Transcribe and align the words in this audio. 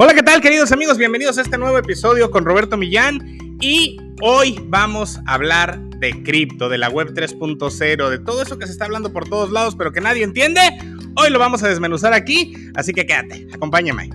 Hola, 0.00 0.14
¿qué 0.14 0.22
tal 0.22 0.40
queridos 0.40 0.70
amigos? 0.70 0.96
Bienvenidos 0.96 1.38
a 1.38 1.42
este 1.42 1.58
nuevo 1.58 1.76
episodio 1.76 2.30
con 2.30 2.44
Roberto 2.44 2.76
Millán 2.76 3.36
y 3.60 3.96
hoy 4.22 4.56
vamos 4.66 5.18
a 5.26 5.34
hablar 5.34 5.80
de 5.80 6.22
cripto, 6.22 6.68
de 6.68 6.78
la 6.78 6.88
web 6.88 7.08
3.0, 7.14 8.08
de 8.08 8.20
todo 8.20 8.40
eso 8.40 8.60
que 8.60 8.66
se 8.66 8.70
está 8.70 8.84
hablando 8.84 9.12
por 9.12 9.28
todos 9.28 9.50
lados 9.50 9.74
pero 9.74 9.90
que 9.90 10.00
nadie 10.00 10.22
entiende. 10.22 10.60
Hoy 11.16 11.30
lo 11.30 11.40
vamos 11.40 11.64
a 11.64 11.68
desmenuzar 11.68 12.12
aquí, 12.12 12.54
así 12.76 12.92
que 12.92 13.06
quédate, 13.06 13.48
acompáñame. 13.52 14.08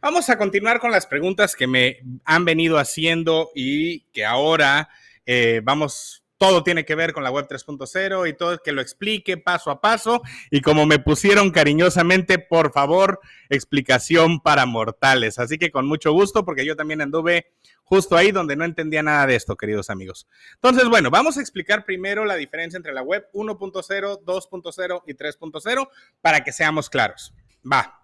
Vamos 0.00 0.28
a 0.28 0.36
continuar 0.36 0.80
con 0.80 0.90
las 0.90 1.06
preguntas 1.06 1.54
que 1.54 1.68
me 1.68 1.98
han 2.24 2.44
venido 2.44 2.78
haciendo 2.78 3.50
y 3.54 4.00
que 4.12 4.24
ahora 4.24 4.88
eh, 5.24 5.60
vamos 5.62 6.19
todo 6.40 6.62
tiene 6.62 6.86
que 6.86 6.94
ver 6.94 7.12
con 7.12 7.22
la 7.22 7.30
web 7.30 7.46
3.0 7.46 8.26
y 8.26 8.32
todo, 8.32 8.62
que 8.62 8.72
lo 8.72 8.80
explique 8.80 9.36
paso 9.36 9.70
a 9.70 9.82
paso. 9.82 10.22
Y 10.50 10.62
como 10.62 10.86
me 10.86 10.98
pusieron 10.98 11.50
cariñosamente, 11.50 12.38
por 12.38 12.72
favor, 12.72 13.20
explicación 13.50 14.40
para 14.40 14.64
mortales. 14.64 15.38
Así 15.38 15.58
que 15.58 15.70
con 15.70 15.86
mucho 15.86 16.12
gusto, 16.12 16.46
porque 16.46 16.64
yo 16.64 16.76
también 16.76 17.02
anduve 17.02 17.52
justo 17.84 18.16
ahí 18.16 18.32
donde 18.32 18.56
no 18.56 18.64
entendía 18.64 19.02
nada 19.02 19.26
de 19.26 19.36
esto, 19.36 19.54
queridos 19.54 19.90
amigos. 19.90 20.26
Entonces, 20.54 20.88
bueno, 20.88 21.10
vamos 21.10 21.36
a 21.36 21.42
explicar 21.42 21.84
primero 21.84 22.24
la 22.24 22.36
diferencia 22.36 22.78
entre 22.78 22.94
la 22.94 23.02
web 23.02 23.28
1.0, 23.34 24.24
2.0 24.24 25.02
y 25.06 25.12
3.0 25.12 25.88
para 26.22 26.42
que 26.42 26.52
seamos 26.52 26.88
claros. 26.88 27.34
Va. 27.70 28.00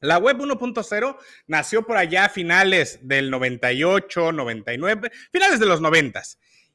La 0.00 0.18
web 0.18 0.36
1.0 0.36 1.16
nació 1.46 1.86
por 1.86 1.96
allá 1.96 2.26
a 2.26 2.28
finales 2.28 2.98
del 3.00 3.30
98, 3.30 4.32
99, 4.32 5.10
finales 5.30 5.58
de 5.58 5.66
los 5.66 5.80
90 5.80 6.22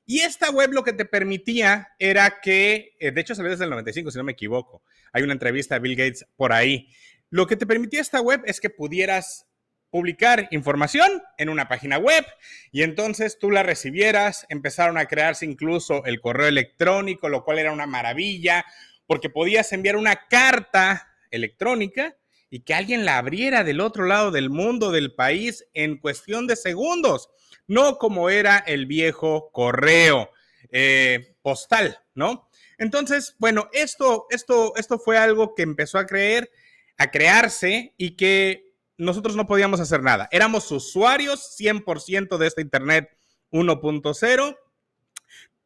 y 0.10 0.22
esta 0.22 0.50
web 0.50 0.72
lo 0.72 0.86
que 0.86 0.94
te 0.94 1.04
permitía 1.04 1.90
era 2.00 2.40
que, 2.42 2.96
eh, 2.98 3.12
de 3.12 3.22
hecho 3.22 3.36
salió 3.36 3.52
desde 3.52 3.66
el 3.66 3.70
95, 3.70 4.10
si 4.10 4.18
no 4.18 4.24
me 4.24 4.32
equivoco, 4.32 4.82
hay 5.12 5.22
una 5.22 5.34
entrevista 5.34 5.76
a 5.76 5.80
Bill 5.80 5.98
Gates 5.98 6.26
por 6.38 6.54
ahí. 6.54 6.88
Lo 7.30 7.46
que 7.46 7.58
te 7.58 7.68
permitía 7.68 8.00
esta 8.00 8.22
web 8.22 8.42
es 8.46 8.62
que 8.62 8.70
pudieras 8.70 9.48
publicar 9.90 10.48
información 10.52 11.22
en 11.38 11.50
una 11.50 11.68
página 11.68 11.98
web 11.98 12.26
y 12.72 12.84
entonces 12.84 13.38
tú 13.38 13.52
la 13.52 13.64
recibieras, 13.64 14.46
empezaron 14.48 14.98
a 14.98 15.08
crearse 15.08 15.46
incluso 15.46 16.06
el 16.06 16.22
correo 16.22 16.48
electrónico, 16.48 17.28
lo 17.28 17.44
cual 17.44 17.60
era 17.60 17.74
una 17.74 17.86
maravilla, 17.86 18.66
porque 19.08 19.30
podías 19.30 19.74
enviar 19.74 19.98
una 19.98 20.28
carta 20.30 21.14
electrónica 21.32 22.16
y 22.50 22.62
que 22.62 22.74
alguien 22.74 23.06
la 23.06 23.18
abriera 23.18 23.64
del 23.64 23.82
otro 23.82 24.06
lado 24.06 24.32
del 24.32 24.50
mundo, 24.50 24.92
del 24.92 25.14
país, 25.14 25.66
en 25.74 25.98
cuestión 25.98 26.48
de 26.48 26.56
segundos 26.56 27.30
no 27.68 27.98
como 27.98 28.30
era 28.30 28.58
el 28.58 28.86
viejo 28.86 29.52
correo 29.52 30.32
eh, 30.72 31.36
postal, 31.42 32.00
¿no? 32.16 32.50
Entonces, 32.78 33.36
bueno, 33.40 33.70
esto, 33.74 34.28
esto, 34.30 34.74
esto 34.78 35.00
fue 35.00 35.18
algo 35.18 35.54
que 35.54 35.64
empezó 35.64 36.00
a 36.00 36.06
creer, 36.06 36.50
a 36.98 37.12
crearse 37.12 37.94
y 37.98 38.16
que 38.16 38.74
nosotros 38.98 39.36
no 39.36 39.48
podíamos 39.48 39.80
hacer 39.80 40.02
nada. 40.02 40.28
Éramos 40.32 40.72
usuarios 40.72 41.56
100% 41.60 42.38
de 42.38 42.48
este 42.48 42.62
Internet 42.62 43.10
1.0. 43.52 44.58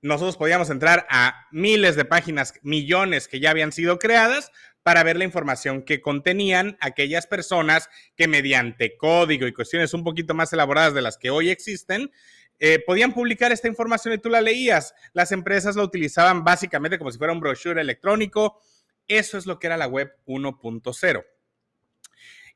Nosotros 0.02 0.38
podíamos 0.38 0.70
entrar 0.70 1.06
a 1.10 1.48
miles 1.52 1.96
de 1.96 2.06
páginas, 2.06 2.54
millones 2.64 3.28
que 3.28 3.40
ya 3.40 3.52
habían 3.52 3.72
sido 3.72 4.00
creadas, 4.00 4.52
para 4.84 5.04
ver 5.04 5.18
la 5.18 5.26
información 5.26 5.84
que 5.84 6.02
contenían 6.02 6.78
aquellas 6.80 7.28
personas 7.28 7.90
que 8.16 8.28
mediante 8.28 8.98
código 8.98 9.48
y 9.48 9.54
cuestiones 9.54 9.94
un 9.94 10.04
poquito 10.04 10.34
más 10.34 10.52
elaboradas 10.54 10.94
de 10.94 11.02
las 11.02 11.18
que 11.18 11.30
hoy 11.30 11.50
existen, 11.50 12.12
eh, 12.60 12.80
podían 12.86 13.14
publicar 13.14 13.52
esta 13.52 13.68
información 13.68 14.14
y 14.14 14.18
tú 14.18 14.30
la 14.30 14.42
leías. 14.42 14.94
Las 15.14 15.32
empresas 15.32 15.76
la 15.76 15.84
utilizaban 15.84 16.44
básicamente 16.44 16.98
como 16.98 17.12
si 17.12 17.18
fuera 17.18 17.34
un 17.34 17.40
brochure 17.40 17.82
electrónico. 17.82 18.60
Eso 19.08 19.38
es 19.38 19.46
lo 19.46 19.60
que 19.60 19.68
era 19.68 19.78
la 19.78 19.88
web 19.88 20.16
1.0 20.26 21.26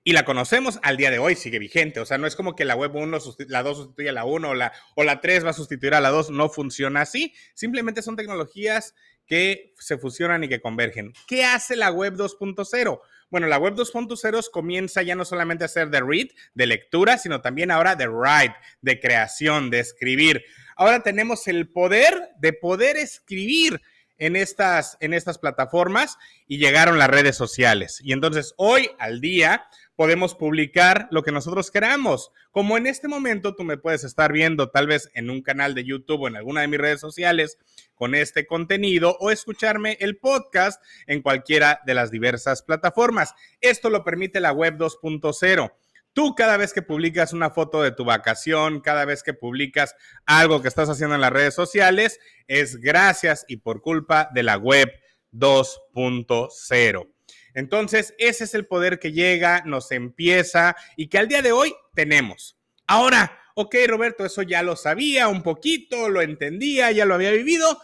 y 0.07 0.13
la 0.13 0.23
conocemos 0.23 0.79
al 0.83 0.97
día 0.97 1.09
de 1.09 1.17
hoy, 1.17 1.35
sigue 1.35 1.57
vigente. 1.57 1.99
O 1.99 2.05
sea, 2.05 2.19
no 2.19 2.27
es 2.27 2.35
como 2.35 2.55
que 2.55 2.63
la 2.63 2.75
web 2.75 2.95
1, 2.95 3.17
la 3.47 3.63
2 3.63 3.77
sustituye 3.77 4.09
a 4.09 4.13
la 4.13 4.23
1 4.23 4.49
o 4.49 4.53
la, 4.53 4.71
o 4.93 5.03
la 5.03 5.19
3 5.19 5.43
va 5.43 5.49
a 5.49 5.53
sustituir 5.53 5.95
a 5.95 5.99
la 5.99 6.09
2. 6.09 6.29
No 6.29 6.47
funciona 6.47 7.01
así. 7.01 7.33
Simplemente 7.55 8.03
son 8.03 8.15
tecnologías 8.15 8.93
que 9.25 9.73
se 9.79 9.97
fusionan 9.97 10.43
y 10.43 10.47
que 10.47 10.61
convergen. 10.61 11.11
¿Qué 11.27 11.43
hace 11.43 11.75
la 11.75 11.89
web 11.89 12.13
2.0? 12.13 13.01
Bueno, 13.31 13.47
la 13.47 13.57
web 13.57 13.73
2.0 13.73 14.51
comienza 14.51 15.01
ya 15.01 15.15
no 15.15 15.25
solamente 15.25 15.63
a 15.63 15.67
ser 15.67 15.89
de 15.89 16.01
read, 16.01 16.27
de 16.53 16.67
lectura, 16.67 17.17
sino 17.17 17.41
también 17.41 17.71
ahora 17.71 17.95
de 17.95 18.07
write, 18.07 18.55
de 18.81 18.99
creación, 18.99 19.71
de 19.71 19.79
escribir. 19.79 20.45
Ahora 20.75 21.01
tenemos 21.01 21.47
el 21.47 21.67
poder 21.67 22.29
de 22.37 22.53
poder 22.53 22.95
escribir 22.97 23.81
en 24.17 24.35
estas, 24.35 24.97
en 24.99 25.13
estas 25.13 25.37
plataformas 25.37 26.17
y 26.47 26.57
llegaron 26.57 26.97
las 26.97 27.09
redes 27.09 27.35
sociales. 27.35 27.99
Y 28.03 28.13
entonces 28.13 28.53
hoy 28.57 28.89
al 28.99 29.21
día 29.21 29.67
podemos 29.95 30.35
publicar 30.35 31.07
lo 31.11 31.23
que 31.23 31.31
nosotros 31.31 31.71
queramos. 31.71 32.31
Como 32.51 32.77
en 32.77 32.87
este 32.87 33.07
momento 33.07 33.55
tú 33.55 33.63
me 33.63 33.77
puedes 33.77 34.03
estar 34.03 34.31
viendo 34.31 34.69
tal 34.69 34.87
vez 34.87 35.09
en 35.13 35.29
un 35.29 35.41
canal 35.41 35.73
de 35.73 35.85
YouTube 35.85 36.21
o 36.21 36.27
en 36.27 36.35
alguna 36.35 36.61
de 36.61 36.67
mis 36.67 36.79
redes 36.79 36.99
sociales 36.99 37.57
con 37.93 38.15
este 38.15 38.45
contenido 38.45 39.17
o 39.19 39.31
escucharme 39.31 39.97
el 39.99 40.17
podcast 40.17 40.83
en 41.07 41.21
cualquiera 41.21 41.81
de 41.85 41.93
las 41.93 42.11
diversas 42.11 42.61
plataformas. 42.61 43.33
Esto 43.61 43.89
lo 43.89 44.03
permite 44.03 44.39
la 44.39 44.51
web 44.51 44.77
2.0. 44.77 45.71
Tú 46.13 46.33
cada 46.33 46.55
vez 46.55 46.71
que 46.71 46.81
publicas 46.81 47.33
una 47.33 47.49
foto 47.49 47.81
de 47.81 47.91
tu 47.91 48.05
vacación, 48.05 48.79
cada 48.79 49.03
vez 49.03 49.21
que 49.21 49.33
publicas 49.33 49.95
algo 50.25 50.61
que 50.61 50.69
estás 50.69 50.87
haciendo 50.89 51.15
en 51.15 51.21
las 51.21 51.33
redes 51.33 51.53
sociales, 51.53 52.19
es 52.47 52.77
gracias 52.77 53.43
y 53.49 53.57
por 53.57 53.81
culpa 53.81 54.29
de 54.33 54.43
la 54.43 54.55
web 54.55 54.89
2.0. 55.33 57.14
Entonces, 57.55 58.13
ese 58.19 58.43
es 58.43 58.53
el 58.53 58.67
poder 58.67 58.99
que 58.99 59.13
llega, 59.13 59.63
nos 59.65 59.91
empieza 59.91 60.75
y 60.95 61.07
que 61.07 61.17
al 61.17 61.27
día 61.27 61.41
de 61.41 61.53
hoy 61.53 61.73
tenemos. 61.95 62.57
Ahora, 62.85 63.39
ok, 63.55 63.75
Roberto, 63.87 64.25
eso 64.25 64.43
ya 64.43 64.61
lo 64.61 64.75
sabía 64.75 65.29
un 65.29 65.41
poquito, 65.41 66.09
lo 66.09 66.21
entendía, 66.21 66.91
ya 66.91 67.05
lo 67.05 67.15
había 67.15 67.31
vivido. 67.31 67.81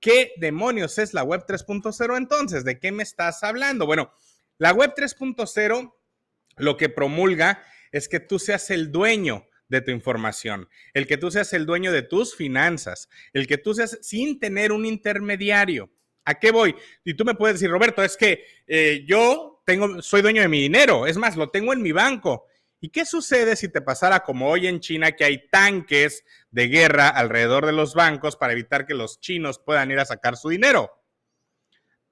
¿Qué 0.00 0.32
demonios 0.36 0.98
es 0.98 1.14
la 1.14 1.22
web 1.22 1.46
3.0 1.46 2.16
entonces? 2.18 2.64
¿De 2.64 2.78
qué 2.78 2.92
me 2.92 3.04
estás 3.04 3.42
hablando? 3.42 3.86
Bueno, 3.86 4.12
la 4.58 4.72
web 4.72 4.92
3.0 4.94 5.94
lo 6.56 6.76
que 6.76 6.88
promulga 6.88 7.64
es 7.92 8.08
que 8.08 8.20
tú 8.20 8.38
seas 8.38 8.70
el 8.70 8.90
dueño 8.90 9.46
de 9.68 9.80
tu 9.80 9.92
información, 9.92 10.68
el 10.92 11.06
que 11.06 11.16
tú 11.16 11.30
seas 11.30 11.52
el 11.52 11.66
dueño 11.66 11.92
de 11.92 12.02
tus 12.02 12.34
finanzas, 12.34 13.08
el 13.32 13.46
que 13.46 13.58
tú 13.58 13.74
seas 13.74 13.98
sin 14.02 14.38
tener 14.40 14.72
un 14.72 14.84
intermediario. 14.84 15.90
¿A 16.24 16.34
qué 16.34 16.50
voy? 16.50 16.74
Y 17.04 17.14
tú 17.14 17.24
me 17.24 17.34
puedes 17.34 17.56
decir, 17.56 17.70
Roberto, 17.70 18.02
es 18.02 18.16
que 18.16 18.44
eh, 18.66 19.04
yo 19.06 19.62
tengo, 19.66 20.00
soy 20.02 20.22
dueño 20.22 20.42
de 20.42 20.48
mi 20.48 20.60
dinero, 20.60 21.06
es 21.06 21.16
más, 21.16 21.36
lo 21.36 21.50
tengo 21.50 21.72
en 21.72 21.82
mi 21.82 21.92
banco. 21.92 22.46
¿Y 22.80 22.90
qué 22.90 23.04
sucede 23.06 23.56
si 23.56 23.70
te 23.70 23.80
pasara 23.80 24.20
como 24.20 24.50
hoy 24.50 24.66
en 24.66 24.80
China, 24.80 25.12
que 25.12 25.24
hay 25.24 25.48
tanques 25.48 26.24
de 26.50 26.68
guerra 26.68 27.08
alrededor 27.08 27.66
de 27.66 27.72
los 27.72 27.94
bancos 27.94 28.36
para 28.36 28.52
evitar 28.52 28.86
que 28.86 28.94
los 28.94 29.20
chinos 29.20 29.58
puedan 29.58 29.90
ir 29.90 29.98
a 29.98 30.04
sacar 30.04 30.36
su 30.36 30.50
dinero? 30.50 30.90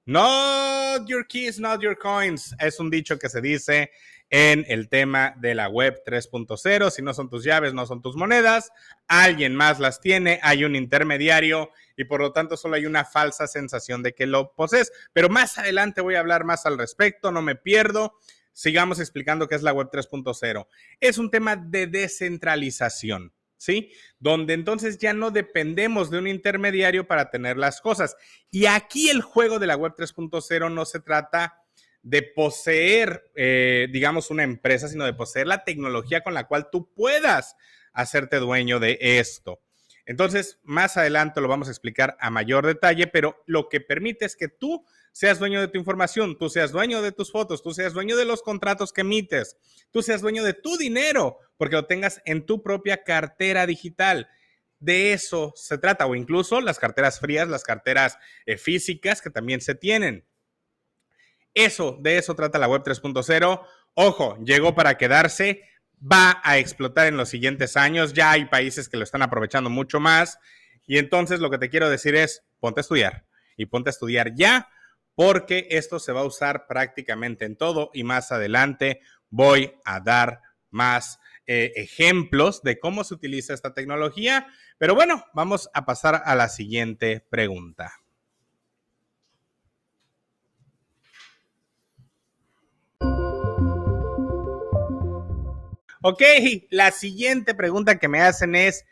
Not 0.05 1.07
your 1.07 1.25
keys, 1.25 1.59
not 1.59 1.81
your 1.81 1.97
coins. 1.97 2.53
Es 2.59 2.79
un 2.79 2.89
dicho 2.89 3.17
que 3.17 3.29
se 3.29 3.39
dice 3.39 3.91
en 4.29 4.65
el 4.67 4.89
tema 4.89 5.33
de 5.37 5.55
la 5.55 5.69
web 5.69 6.01
3.0. 6.05 6.89
Si 6.89 7.01
no 7.01 7.13
son 7.13 7.29
tus 7.29 7.45
llaves, 7.45 7.73
no 7.73 7.85
son 7.85 8.01
tus 8.01 8.17
monedas. 8.17 8.71
Alguien 9.07 9.55
más 9.55 9.79
las 9.79 10.01
tiene, 10.01 10.41
hay 10.43 10.65
un 10.65 10.75
intermediario 10.75 11.69
y 11.95 12.03
por 12.03 12.19
lo 12.19 12.33
tanto 12.33 12.57
solo 12.57 12.75
hay 12.75 12.85
una 12.85 13.05
falsa 13.05 13.47
sensación 13.47 14.03
de 14.03 14.13
que 14.13 14.25
lo 14.25 14.53
posees. 14.53 14.91
Pero 15.13 15.29
más 15.29 15.57
adelante 15.57 16.01
voy 16.01 16.15
a 16.15 16.19
hablar 16.19 16.43
más 16.43 16.65
al 16.65 16.77
respecto, 16.77 17.31
no 17.31 17.41
me 17.41 17.55
pierdo. 17.55 18.19
Sigamos 18.51 18.99
explicando 18.99 19.47
qué 19.47 19.55
es 19.55 19.63
la 19.63 19.71
web 19.71 19.89
3.0. 19.89 20.67
Es 20.99 21.17
un 21.17 21.31
tema 21.31 21.55
de 21.55 21.87
descentralización. 21.87 23.31
¿Sí? 23.63 23.93
Donde 24.19 24.55
entonces 24.55 24.97
ya 24.97 25.13
no 25.13 25.31
dependemos 25.31 26.11
de 26.11 26.17
un 26.17 26.27
intermediario 26.27 27.07
para 27.07 27.29
tener 27.29 27.55
las 27.55 27.79
cosas. 27.79 28.17
Y 28.51 28.65
aquí 28.65 29.09
el 29.09 29.21
juego 29.21 29.57
de 29.57 29.67
la 29.67 29.77
web 29.77 29.93
3.0 29.95 30.69
no 30.69 30.83
se 30.83 30.99
trata 30.99 31.61
de 32.01 32.23
poseer, 32.23 33.31
eh, 33.35 33.87
digamos, 33.89 34.31
una 34.31 34.43
empresa, 34.43 34.89
sino 34.89 35.05
de 35.05 35.13
poseer 35.13 35.47
la 35.47 35.63
tecnología 35.63 36.23
con 36.23 36.33
la 36.33 36.45
cual 36.45 36.67
tú 36.69 36.93
puedas 36.93 37.55
hacerte 37.93 38.39
dueño 38.39 38.81
de 38.81 38.97
esto. 38.99 39.61
Entonces, 40.05 40.59
más 40.63 40.97
adelante 40.97 41.39
lo 41.39 41.47
vamos 41.47 41.69
a 41.69 41.71
explicar 41.71 42.17
a 42.19 42.29
mayor 42.29 42.67
detalle, 42.67 43.07
pero 43.07 43.41
lo 43.45 43.69
que 43.69 43.79
permite 43.79 44.25
es 44.25 44.35
que 44.35 44.49
tú 44.49 44.83
seas 45.13 45.39
dueño 45.39 45.61
de 45.61 45.69
tu 45.69 45.77
información, 45.77 46.37
tú 46.37 46.49
seas 46.49 46.73
dueño 46.73 47.01
de 47.01 47.13
tus 47.13 47.31
fotos, 47.31 47.63
tú 47.63 47.73
seas 47.73 47.93
dueño 47.93 48.17
de 48.17 48.25
los 48.25 48.41
contratos 48.41 48.91
que 48.91 49.01
emites, 49.01 49.55
tú 49.91 50.01
seas 50.01 50.21
dueño 50.21 50.43
de 50.43 50.53
tu 50.53 50.75
dinero, 50.75 51.37
porque 51.57 51.75
lo 51.75 51.85
tengas 51.85 52.21
en 52.25 52.45
tu 52.45 52.61
propia 52.61 53.03
cartera 53.03 53.65
digital. 53.65 54.29
De 54.79 55.13
eso 55.13 55.53
se 55.55 55.77
trata, 55.77 56.05
o 56.05 56.15
incluso 56.15 56.59
las 56.59 56.79
carteras 56.79 57.19
frías, 57.19 57.47
las 57.47 57.63
carteras 57.63 58.17
eh, 58.45 58.57
físicas 58.57 59.21
que 59.21 59.29
también 59.29 59.61
se 59.61 59.75
tienen. 59.75 60.25
Eso, 61.53 61.97
de 62.01 62.17
eso 62.17 62.35
trata 62.35 62.59
la 62.59 62.67
web 62.67 62.83
3.0. 62.83 63.65
Ojo, 63.93 64.37
llegó 64.43 64.75
para 64.75 64.97
quedarse, 64.97 65.61
va 65.99 66.41
a 66.43 66.57
explotar 66.57 67.07
en 67.07 67.17
los 67.17 67.29
siguientes 67.29 67.77
años. 67.77 68.13
Ya 68.13 68.31
hay 68.31 68.45
países 68.45 68.89
que 68.89 68.97
lo 68.97 69.03
están 69.03 69.21
aprovechando 69.21 69.69
mucho 69.69 69.99
más. 69.99 70.39
Y 70.85 70.97
entonces 70.97 71.39
lo 71.39 71.49
que 71.49 71.59
te 71.59 71.69
quiero 71.69 71.89
decir 71.89 72.15
es, 72.15 72.43
ponte 72.59 72.79
a 72.79 72.81
estudiar 72.81 73.25
y 73.55 73.67
ponte 73.67 73.89
a 73.89 73.91
estudiar 73.91 74.33
ya, 74.35 74.69
porque 75.15 75.67
esto 75.71 75.99
se 75.99 76.11
va 76.11 76.21
a 76.21 76.25
usar 76.25 76.67
prácticamente 76.67 77.45
en 77.45 77.55
todo 77.55 77.91
y 77.93 78.03
más 78.03 78.31
adelante 78.31 78.99
voy 79.29 79.73
a 79.85 79.99
dar 79.99 80.41
más 80.71 81.19
eh, 81.45 81.73
ejemplos 81.75 82.61
de 82.63 82.79
cómo 82.79 83.03
se 83.03 83.13
utiliza 83.13 83.53
esta 83.53 83.73
tecnología. 83.73 84.47
Pero 84.77 84.95
bueno, 84.95 85.25
vamos 85.33 85.69
a 85.73 85.85
pasar 85.85 86.21
a 86.25 86.35
la 86.35 86.49
siguiente 86.49 87.25
pregunta. 87.29 87.93
Ok, 96.05 96.21
la 96.69 96.91
siguiente 96.91 97.55
pregunta 97.55 97.97
que 97.97 98.09
me 98.09 98.19
hacen 98.19 98.55
es, 98.55 98.85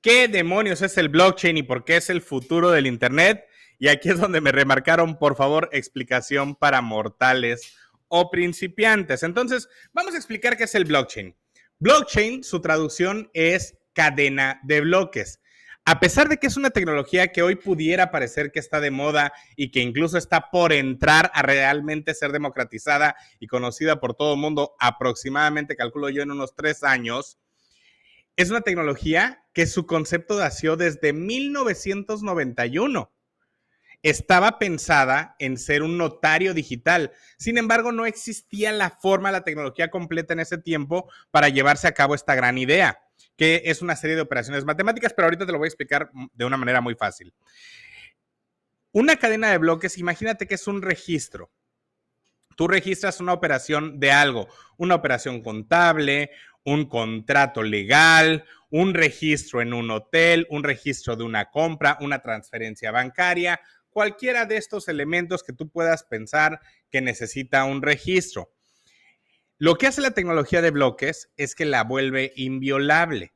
¿qué 0.00 0.28
demonios 0.28 0.80
es 0.80 0.96
el 0.96 1.08
blockchain 1.08 1.56
y 1.56 1.64
por 1.64 1.84
qué 1.84 1.96
es 1.96 2.08
el 2.08 2.22
futuro 2.22 2.70
del 2.70 2.86
Internet? 2.86 3.44
Y 3.80 3.88
aquí 3.88 4.10
es 4.10 4.20
donde 4.20 4.40
me 4.40 4.52
remarcaron, 4.52 5.18
por 5.18 5.34
favor, 5.34 5.68
explicación 5.72 6.54
para 6.54 6.80
mortales 6.80 7.74
o 8.06 8.30
principiantes. 8.30 9.24
Entonces, 9.24 9.68
vamos 9.92 10.14
a 10.14 10.18
explicar 10.18 10.56
qué 10.56 10.64
es 10.64 10.74
el 10.76 10.84
blockchain. 10.84 11.34
Blockchain, 11.82 12.44
su 12.44 12.60
traducción 12.60 13.28
es 13.34 13.76
cadena 13.92 14.60
de 14.62 14.82
bloques. 14.82 15.40
A 15.84 15.98
pesar 15.98 16.28
de 16.28 16.36
que 16.36 16.46
es 16.46 16.56
una 16.56 16.70
tecnología 16.70 17.32
que 17.32 17.42
hoy 17.42 17.56
pudiera 17.56 18.12
parecer 18.12 18.52
que 18.52 18.60
está 18.60 18.78
de 18.78 18.92
moda 18.92 19.32
y 19.56 19.72
que 19.72 19.80
incluso 19.80 20.16
está 20.16 20.48
por 20.52 20.72
entrar 20.72 21.32
a 21.34 21.42
realmente 21.42 22.14
ser 22.14 22.30
democratizada 22.30 23.16
y 23.40 23.48
conocida 23.48 23.98
por 23.98 24.14
todo 24.14 24.34
el 24.34 24.38
mundo 24.38 24.76
aproximadamente, 24.78 25.74
calculo 25.74 26.08
yo, 26.08 26.22
en 26.22 26.30
unos 26.30 26.54
tres 26.54 26.84
años, 26.84 27.40
es 28.36 28.48
una 28.50 28.60
tecnología 28.60 29.42
que 29.52 29.66
su 29.66 29.84
concepto 29.84 30.38
nació 30.38 30.76
desde 30.76 31.12
1991 31.12 33.10
estaba 34.02 34.58
pensada 34.58 35.36
en 35.38 35.56
ser 35.56 35.82
un 35.82 35.96
notario 35.96 36.54
digital. 36.54 37.12
Sin 37.38 37.56
embargo, 37.56 37.92
no 37.92 38.04
existía 38.06 38.72
la 38.72 38.90
forma, 38.90 39.30
la 39.30 39.44
tecnología 39.44 39.90
completa 39.90 40.32
en 40.32 40.40
ese 40.40 40.58
tiempo 40.58 41.10
para 41.30 41.48
llevarse 41.48 41.86
a 41.86 41.92
cabo 41.92 42.14
esta 42.14 42.34
gran 42.34 42.58
idea, 42.58 43.00
que 43.36 43.62
es 43.66 43.80
una 43.80 43.96
serie 43.96 44.16
de 44.16 44.22
operaciones 44.22 44.64
matemáticas, 44.64 45.12
pero 45.14 45.26
ahorita 45.26 45.46
te 45.46 45.52
lo 45.52 45.58
voy 45.58 45.66
a 45.66 45.68
explicar 45.68 46.10
de 46.32 46.44
una 46.44 46.56
manera 46.56 46.80
muy 46.80 46.94
fácil. 46.94 47.32
Una 48.90 49.16
cadena 49.16 49.50
de 49.50 49.58
bloques, 49.58 49.96
imagínate 49.98 50.46
que 50.46 50.56
es 50.56 50.66
un 50.66 50.82
registro. 50.82 51.50
Tú 52.56 52.68
registras 52.68 53.20
una 53.20 53.32
operación 53.32 53.98
de 53.98 54.12
algo, 54.12 54.48
una 54.76 54.96
operación 54.96 55.42
contable, 55.42 56.30
un 56.64 56.86
contrato 56.86 57.62
legal, 57.62 58.44
un 58.70 58.94
registro 58.94 59.62
en 59.62 59.72
un 59.72 59.90
hotel, 59.90 60.46
un 60.50 60.62
registro 60.62 61.16
de 61.16 61.24
una 61.24 61.50
compra, 61.50 61.96
una 62.00 62.20
transferencia 62.20 62.90
bancaria, 62.90 63.60
cualquiera 63.92 64.46
de 64.46 64.56
estos 64.56 64.88
elementos 64.88 65.42
que 65.42 65.52
tú 65.52 65.68
puedas 65.68 66.02
pensar 66.04 66.60
que 66.90 67.00
necesita 67.00 67.64
un 67.64 67.82
registro. 67.82 68.52
Lo 69.58 69.76
que 69.76 69.86
hace 69.86 70.00
la 70.00 70.10
tecnología 70.10 70.60
de 70.60 70.72
bloques 70.72 71.30
es 71.36 71.54
que 71.54 71.64
la 71.64 71.84
vuelve 71.84 72.32
inviolable. 72.34 73.32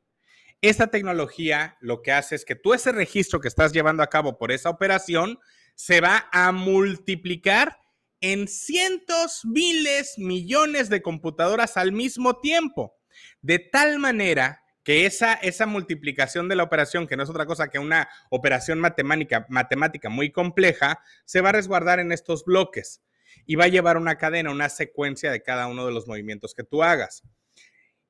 Esta 0.61 0.89
tecnología 0.89 1.77
lo 1.81 2.03
que 2.03 2.11
hace 2.11 2.35
es 2.35 2.45
que 2.45 2.57
tú 2.57 2.75
ese 2.75 2.91
registro 2.91 3.41
que 3.41 3.49
estás 3.49 3.73
llevando 3.73 4.03
a 4.03 4.09
cabo 4.09 4.37
por 4.39 4.51
esa 4.51 4.71
operación 4.71 5.39
se 5.77 6.01
va 6.01 6.29
a 6.33 6.51
multiplicar 6.51 7.79
en 8.21 8.49
cientos, 8.49 9.43
miles, 9.45 10.15
millones 10.19 10.89
de 10.89 11.03
computadoras 11.03 11.77
al 11.77 11.93
mismo 11.93 12.41
tiempo. 12.41 12.97
De 13.41 13.59
tal 13.59 13.99
manera 13.99 14.65
que 14.87 15.05
esa, 15.05 15.35
esa 15.35 15.67
multiplicación 15.67 16.49
de 16.49 16.55
la 16.55 16.63
operación, 16.63 17.09
que 17.09 17.17
no 17.17 17.25
es 17.25 17.29
otra 17.29 17.45
cosa 17.45 17.67
que 17.67 17.81
una 17.81 18.09
operación 18.31 18.79
matemática, 18.79 19.45
matemática 19.49 20.11
muy 20.11 20.31
compleja, 20.31 21.01
se 21.25 21.41
va 21.41 21.49
a 21.49 21.53
resguardar 21.53 21.99
en 21.99 22.13
estos 22.13 22.45
bloques 22.45 23.03
y 23.47 23.57
va 23.57 23.65
a 23.65 23.69
llevar 23.69 23.97
una 23.97 24.17
cadena, 24.17 24.53
una 24.53 24.69
secuencia 24.69 25.33
de 25.33 25.43
cada 25.43 25.67
uno 25.67 25.87
de 25.87 25.91
los 25.91 26.07
movimientos 26.07 26.55
que 26.55 26.63
tú 26.63 26.85
hagas. 26.85 27.25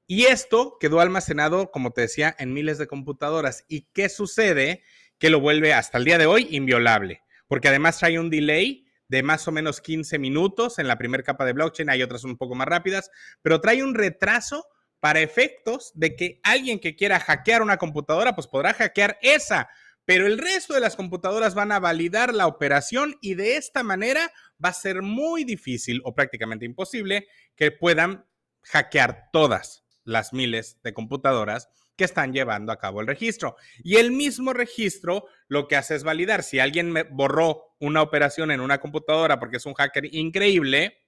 Y 0.06 0.26
esto 0.26 0.76
quedó 0.78 1.00
almacenado, 1.00 1.70
como 1.70 1.93
te 1.93 2.02
decía, 2.02 2.37
en 2.38 2.52
miles 2.52 2.76
de 2.76 2.87
computadoras. 2.87 3.64
¿Y 3.69 3.88
qué 3.94 4.11
sucede? 4.11 4.82
Que 5.17 5.31
lo 5.31 5.40
vuelve 5.40 5.72
hasta 5.72 5.96
el 5.96 6.05
día 6.05 6.19
de 6.19 6.26
hoy 6.26 6.46
inviolable, 6.50 7.22
porque 7.49 7.69
además 7.69 7.99
trae 7.99 8.19
un 8.19 8.29
delay 8.29 8.84
de 9.08 9.22
más 9.22 9.49
o 9.49 9.50
menos 9.50 9.81
15 9.81 10.19
minutos 10.19 10.79
en 10.79 10.88
la 10.88 10.99
primera 10.99 11.22
capa 11.22 11.46
de 11.46 11.55
blockchain, 11.55 11.88
hay 11.88 12.02
otras 12.02 12.25
un 12.25 12.37
poco 12.37 12.55
más 12.55 12.69
rápidas, 12.69 13.11
pero 13.40 13.62
trae 13.62 13.82
un 13.82 13.94
retraso 13.94 14.67
para 15.00 15.20
efectos 15.20 15.93
de 15.94 16.16
que 16.16 16.40
alguien 16.43 16.78
que 16.78 16.96
quiera 16.96 17.20
hackear 17.20 17.62
una 17.62 17.76
computadora, 17.76 18.34
pues 18.34 18.46
podrá 18.46 18.72
hackear 18.75 19.19
esa, 19.22 19.69
pero 20.04 20.26
el 20.26 20.38
resto 20.38 20.75
de 20.75 20.81
las 20.81 20.96
computadoras 20.96 21.54
van 21.54 21.72
a 21.72 21.81
validar 21.81 22.32
la 22.32 22.46
operación 22.46 23.16
y 23.20 23.34
de 23.34 23.56
esta 23.56 23.82
manera 23.82 24.32
va 24.64 24.70
a 24.70 24.75
ser 24.75 25.02
muy 25.02 25.44
difícil 25.44 26.00
o 26.04 26.14
prácticamente 26.14 26.64
imposible 26.64 27.26
que 27.56 27.72
puedan 27.72 28.25
hackear 28.62 29.28
todas 29.32 29.84
las 30.04 30.32
miles 30.32 30.81
de 30.82 30.94
computadoras 30.94 31.69
que 31.96 32.04
están 32.04 32.32
llevando 32.32 32.72
a 32.72 32.78
cabo 32.78 33.00
el 33.00 33.06
registro. 33.06 33.56
Y 33.82 33.96
el 33.96 34.12
mismo 34.12 34.52
registro 34.52 35.26
lo 35.48 35.66
que 35.66 35.76
hace 35.76 35.94
es 35.94 36.04
validar. 36.04 36.43
Si 36.43 36.58
alguien 36.58 36.93
me 36.93 37.02
borró 37.02 37.75
una 37.81 38.02
operación 38.02 38.50
en 38.50 38.60
una 38.60 38.81
computadora 38.81 39.40
porque 39.40 39.56
es 39.56 39.66
un 39.66 39.75
hacker 39.75 40.14
increíble, 40.14 40.98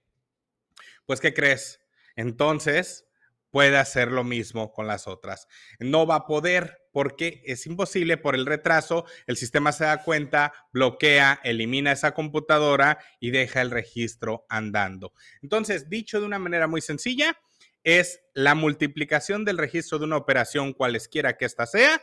pues 1.07 1.21
¿qué 1.21 1.33
crees? 1.33 1.81
Entonces 2.17 3.08
puede 3.51 3.77
hacer 3.77 4.11
lo 4.11 4.25
mismo 4.25 4.73
con 4.73 4.87
las 4.87 5.07
otras. 5.07 5.49
No 5.79 6.07
va 6.07 6.17
a 6.17 6.27
poder 6.27 6.83
porque 6.93 7.43
es 7.45 7.67
imposible 7.67 8.17
por 8.17 8.35
el 8.35 8.47
retraso, 8.47 9.05
el 9.27 9.37
sistema 9.37 9.73
se 9.73 9.85
da 9.85 10.03
cuenta, 10.03 10.53
bloquea, 10.73 11.41
elimina 11.45 11.93
esa 11.93 12.13
computadora 12.13 12.99
y 13.21 13.31
deja 13.31 13.61
el 13.61 13.71
registro 13.71 14.47
andando. 14.49 15.13
Entonces, 15.43 15.89
dicho 15.89 16.21
de 16.21 16.27
una 16.27 16.39
manera 16.39 16.67
muy 16.67 16.81
sencilla, 16.81 17.39
es 17.85 18.21
la 18.35 18.55
multiplicación 18.55 19.45
del 19.45 19.59
registro 19.59 19.99
de 19.99 20.07
una 20.07 20.17
operación 20.17 20.73
cualesquiera 20.73 21.37
que 21.37 21.45
ésta 21.45 21.67
sea 21.67 22.03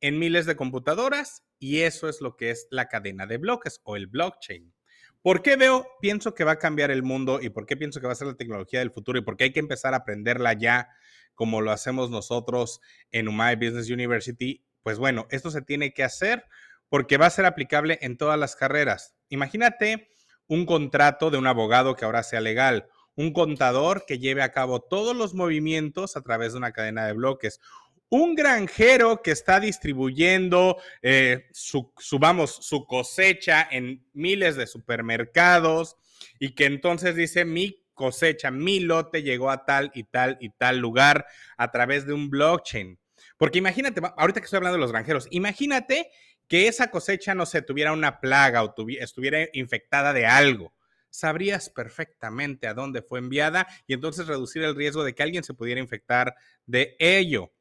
en 0.00 0.18
miles 0.18 0.44
de 0.44 0.56
computadoras 0.56 1.44
y 1.58 1.80
eso 1.80 2.08
es 2.10 2.20
lo 2.20 2.36
que 2.36 2.50
es 2.50 2.68
la 2.70 2.88
cadena 2.88 3.26
de 3.26 3.38
bloques 3.38 3.80
o 3.84 3.96
el 3.96 4.06
blockchain. 4.06 4.73
¿Por 5.24 5.40
qué 5.40 5.56
veo, 5.56 5.88
pienso 6.02 6.34
que 6.34 6.44
va 6.44 6.52
a 6.52 6.58
cambiar 6.58 6.90
el 6.90 7.02
mundo 7.02 7.40
y 7.40 7.48
por 7.48 7.64
qué 7.64 7.78
pienso 7.78 7.98
que 7.98 8.06
va 8.06 8.12
a 8.12 8.14
ser 8.14 8.26
la 8.26 8.36
tecnología 8.36 8.80
del 8.80 8.90
futuro 8.90 9.18
y 9.18 9.22
por 9.22 9.38
qué 9.38 9.44
hay 9.44 9.52
que 9.54 9.60
empezar 9.60 9.94
a 9.94 9.96
aprenderla 9.96 10.52
ya 10.52 10.90
como 11.34 11.62
lo 11.62 11.70
hacemos 11.70 12.10
nosotros 12.10 12.82
en 13.10 13.28
Umay 13.28 13.56
Business 13.56 13.88
University? 13.88 14.66
Pues 14.82 14.98
bueno, 14.98 15.26
esto 15.30 15.50
se 15.50 15.62
tiene 15.62 15.94
que 15.94 16.04
hacer 16.04 16.44
porque 16.90 17.16
va 17.16 17.24
a 17.24 17.30
ser 17.30 17.46
aplicable 17.46 17.98
en 18.02 18.18
todas 18.18 18.38
las 18.38 18.54
carreras. 18.54 19.16
Imagínate 19.30 20.10
un 20.46 20.66
contrato 20.66 21.30
de 21.30 21.38
un 21.38 21.46
abogado 21.46 21.96
que 21.96 22.04
ahora 22.04 22.22
sea 22.22 22.42
legal, 22.42 22.90
un 23.16 23.32
contador 23.32 24.04
que 24.06 24.18
lleve 24.18 24.42
a 24.42 24.52
cabo 24.52 24.82
todos 24.82 25.16
los 25.16 25.32
movimientos 25.32 26.18
a 26.18 26.20
través 26.20 26.52
de 26.52 26.58
una 26.58 26.72
cadena 26.72 27.06
de 27.06 27.14
bloques, 27.14 27.60
un 28.08 28.34
granjero 28.34 29.22
que 29.22 29.30
está 29.30 29.60
distribuyendo 29.60 30.76
eh, 31.02 31.46
su, 31.52 31.92
su 31.98 32.86
cosecha 32.86 33.66
en 33.70 34.06
miles 34.12 34.56
de 34.56 34.66
supermercados 34.66 35.96
y 36.38 36.54
que 36.54 36.66
entonces 36.66 37.16
dice 37.16 37.44
mi 37.44 37.84
cosecha, 37.94 38.50
mi 38.50 38.80
lote 38.80 39.22
llegó 39.22 39.50
a 39.50 39.64
tal 39.64 39.90
y 39.94 40.04
tal 40.04 40.36
y 40.40 40.50
tal 40.50 40.78
lugar 40.78 41.26
a 41.56 41.70
través 41.70 42.06
de 42.06 42.12
un 42.12 42.28
blockchain. 42.28 42.98
Porque 43.36 43.58
imagínate, 43.58 44.00
ahorita 44.16 44.40
que 44.40 44.44
estoy 44.44 44.58
hablando 44.58 44.76
de 44.76 44.82
los 44.82 44.92
granjeros, 44.92 45.26
imagínate 45.30 46.10
que 46.48 46.68
esa 46.68 46.90
cosecha, 46.90 47.34
no 47.34 47.46
sé, 47.46 47.62
tuviera 47.62 47.92
una 47.92 48.20
plaga 48.20 48.62
o 48.62 48.74
estuviera 49.00 49.48
infectada 49.52 50.12
de 50.12 50.26
algo. 50.26 50.74
Sabrías 51.10 51.70
perfectamente 51.70 52.66
a 52.66 52.74
dónde 52.74 53.00
fue 53.00 53.20
enviada 53.20 53.66
y 53.86 53.94
entonces 53.94 54.26
reducir 54.26 54.62
el 54.62 54.74
riesgo 54.74 55.04
de 55.04 55.14
que 55.14 55.22
alguien 55.22 55.44
se 55.44 55.54
pudiera 55.54 55.80
infectar 55.80 56.34
de 56.66 56.96
ello. 56.98 57.53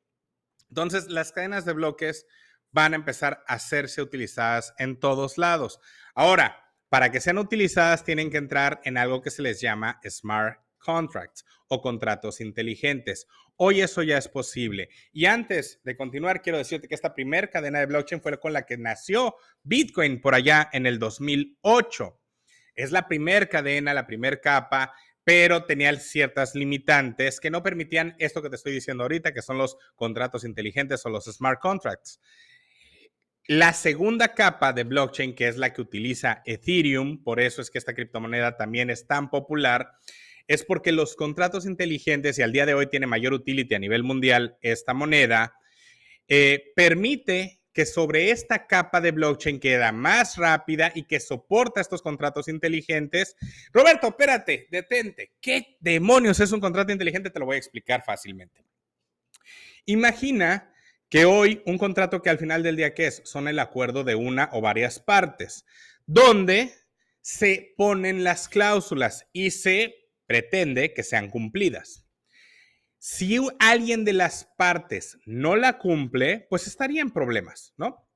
Entonces, 0.73 1.07
las 1.07 1.31
cadenas 1.31 1.65
de 1.65 1.73
bloques 1.73 2.25
van 2.71 2.93
a 2.93 2.95
empezar 2.95 3.43
a 3.45 3.53
hacerse 3.53 4.01
utilizadas 4.01 4.73
en 4.79 4.99
todos 4.99 5.37
lados. 5.37 5.79
Ahora, 6.15 6.73
para 6.89 7.11
que 7.11 7.21
sean 7.21 7.37
utilizadas, 7.37 8.03
tienen 8.03 8.31
que 8.31 8.37
entrar 8.37 8.81
en 8.83 8.97
algo 8.97 9.21
que 9.21 9.29
se 9.29 9.43
les 9.43 9.61
llama 9.61 10.01
smart 10.09 10.59
contracts 10.79 11.45
o 11.67 11.79
contratos 11.79 12.41
inteligentes. 12.41 13.27
Hoy 13.55 13.81
eso 13.81 14.01
ya 14.01 14.17
es 14.17 14.27
posible. 14.27 14.89
Y 15.11 15.27
antes 15.27 15.79
de 15.83 15.95
continuar, 15.95 16.41
quiero 16.41 16.57
decirte 16.57 16.87
que 16.87 16.95
esta 16.95 17.13
primera 17.13 17.51
cadena 17.51 17.77
de 17.77 17.85
blockchain 17.85 18.23
fue 18.23 18.39
con 18.39 18.51
la 18.51 18.65
que 18.65 18.75
nació 18.75 19.35
Bitcoin 19.61 20.21
por 20.21 20.33
allá 20.33 20.71
en 20.73 20.87
el 20.87 20.97
2008. 20.97 22.19
Es 22.73 22.91
la 22.91 23.07
primera 23.07 23.45
cadena, 23.45 23.93
la 23.93 24.07
primera 24.07 24.41
capa 24.41 24.91
pero 25.23 25.65
tenía 25.65 25.93
ciertas 25.99 26.55
limitantes 26.55 27.39
que 27.39 27.49
no 27.49 27.63
permitían 27.63 28.15
esto 28.19 28.41
que 28.41 28.49
te 28.49 28.55
estoy 28.55 28.73
diciendo 28.73 29.03
ahorita, 29.03 29.33
que 29.33 29.41
son 29.41 29.57
los 29.57 29.77
contratos 29.95 30.43
inteligentes 30.43 31.05
o 31.05 31.09
los 31.09 31.25
smart 31.25 31.59
contracts. 31.61 32.19
La 33.47 33.73
segunda 33.73 34.33
capa 34.33 34.71
de 34.71 34.85
blockchain, 34.85 35.35
que 35.35 35.49
es 35.49 35.57
la 35.57 35.73
que 35.73 35.81
utiliza 35.81 36.41
Ethereum, 36.45 37.23
por 37.23 37.41
eso 37.41 37.61
es 37.61 37.69
que 37.69 37.77
esta 37.77 37.93
criptomoneda 37.93 38.55
también 38.55 38.89
es 38.89 39.05
tan 39.05 39.29
popular, 39.29 39.91
es 40.47 40.63
porque 40.63 40.91
los 40.91 41.15
contratos 41.15 41.65
inteligentes, 41.65 42.39
y 42.39 42.41
al 42.41 42.53
día 42.53 42.65
de 42.65 42.73
hoy 42.73 42.87
tiene 42.87 43.07
mayor 43.07 43.33
utility 43.33 43.75
a 43.75 43.79
nivel 43.79 44.03
mundial 44.03 44.57
esta 44.61 44.93
moneda, 44.93 45.55
eh, 46.29 46.71
permite 46.75 47.62
que 47.73 47.85
sobre 47.85 48.31
esta 48.31 48.67
capa 48.67 49.01
de 49.01 49.11
blockchain 49.11 49.59
queda 49.59 49.91
más 49.91 50.37
rápida 50.37 50.91
y 50.93 51.03
que 51.03 51.19
soporta 51.19 51.81
estos 51.81 52.01
contratos 52.01 52.47
inteligentes. 52.47 53.35
Roberto, 53.71 54.07
espérate, 54.07 54.67
detente. 54.69 55.31
¿Qué 55.41 55.77
demonios 55.79 56.39
es 56.39 56.51
un 56.51 56.59
contrato 56.59 56.91
inteligente? 56.91 57.29
Te 57.29 57.39
lo 57.39 57.45
voy 57.45 57.55
a 57.55 57.59
explicar 57.59 58.03
fácilmente. 58.05 58.63
Imagina 59.85 60.71
que 61.09 61.25
hoy 61.25 61.61
un 61.65 61.77
contrato 61.77 62.21
que 62.21 62.29
al 62.29 62.39
final 62.39 62.63
del 62.63 62.75
día, 62.75 62.93
¿qué 62.93 63.07
es? 63.07 63.21
Son 63.25 63.47
el 63.47 63.59
acuerdo 63.59 64.03
de 64.03 64.15
una 64.15 64.49
o 64.53 64.61
varias 64.61 64.99
partes, 64.99 65.65
donde 66.05 66.73
se 67.21 67.73
ponen 67.77 68.23
las 68.23 68.49
cláusulas 68.49 69.27
y 69.31 69.51
se 69.51 70.09
pretende 70.25 70.93
que 70.93 71.03
sean 71.03 71.29
cumplidas. 71.29 72.02
Si 73.05 73.37
alguien 73.59 74.05
de 74.05 74.13
las 74.13 74.45
partes 74.55 75.17
no 75.25 75.57
la 75.57 75.77
cumple, 75.77 76.47
pues 76.49 76.67
estaría 76.67 77.01
en 77.01 77.11
problemas, 77.11 77.73
¿no? 77.75 78.07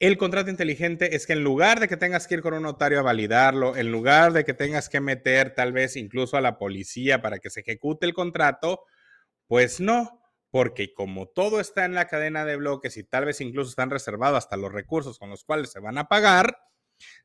El 0.00 0.18
contrato 0.18 0.50
inteligente 0.50 1.14
es 1.14 1.28
que 1.28 1.34
en 1.34 1.44
lugar 1.44 1.78
de 1.78 1.86
que 1.86 1.96
tengas 1.96 2.26
que 2.26 2.34
ir 2.34 2.42
con 2.42 2.54
un 2.54 2.64
notario 2.64 2.98
a 2.98 3.04
validarlo, 3.04 3.76
en 3.76 3.92
lugar 3.92 4.32
de 4.32 4.44
que 4.44 4.52
tengas 4.52 4.88
que 4.88 5.00
meter 5.00 5.54
tal 5.54 5.72
vez 5.72 5.94
incluso 5.94 6.36
a 6.36 6.40
la 6.40 6.58
policía 6.58 7.22
para 7.22 7.38
que 7.38 7.50
se 7.50 7.60
ejecute 7.60 8.04
el 8.04 8.14
contrato, 8.14 8.82
pues 9.46 9.80
no, 9.80 10.24
porque 10.50 10.92
como 10.92 11.28
todo 11.28 11.60
está 11.60 11.84
en 11.84 11.94
la 11.94 12.08
cadena 12.08 12.44
de 12.44 12.56
bloques 12.56 12.96
y 12.96 13.04
tal 13.04 13.26
vez 13.26 13.40
incluso 13.40 13.70
están 13.70 13.90
reservados 13.90 14.38
hasta 14.38 14.56
los 14.56 14.72
recursos 14.72 15.20
con 15.20 15.30
los 15.30 15.44
cuales 15.44 15.70
se 15.70 15.78
van 15.78 15.98
a 15.98 16.08
pagar, 16.08 16.58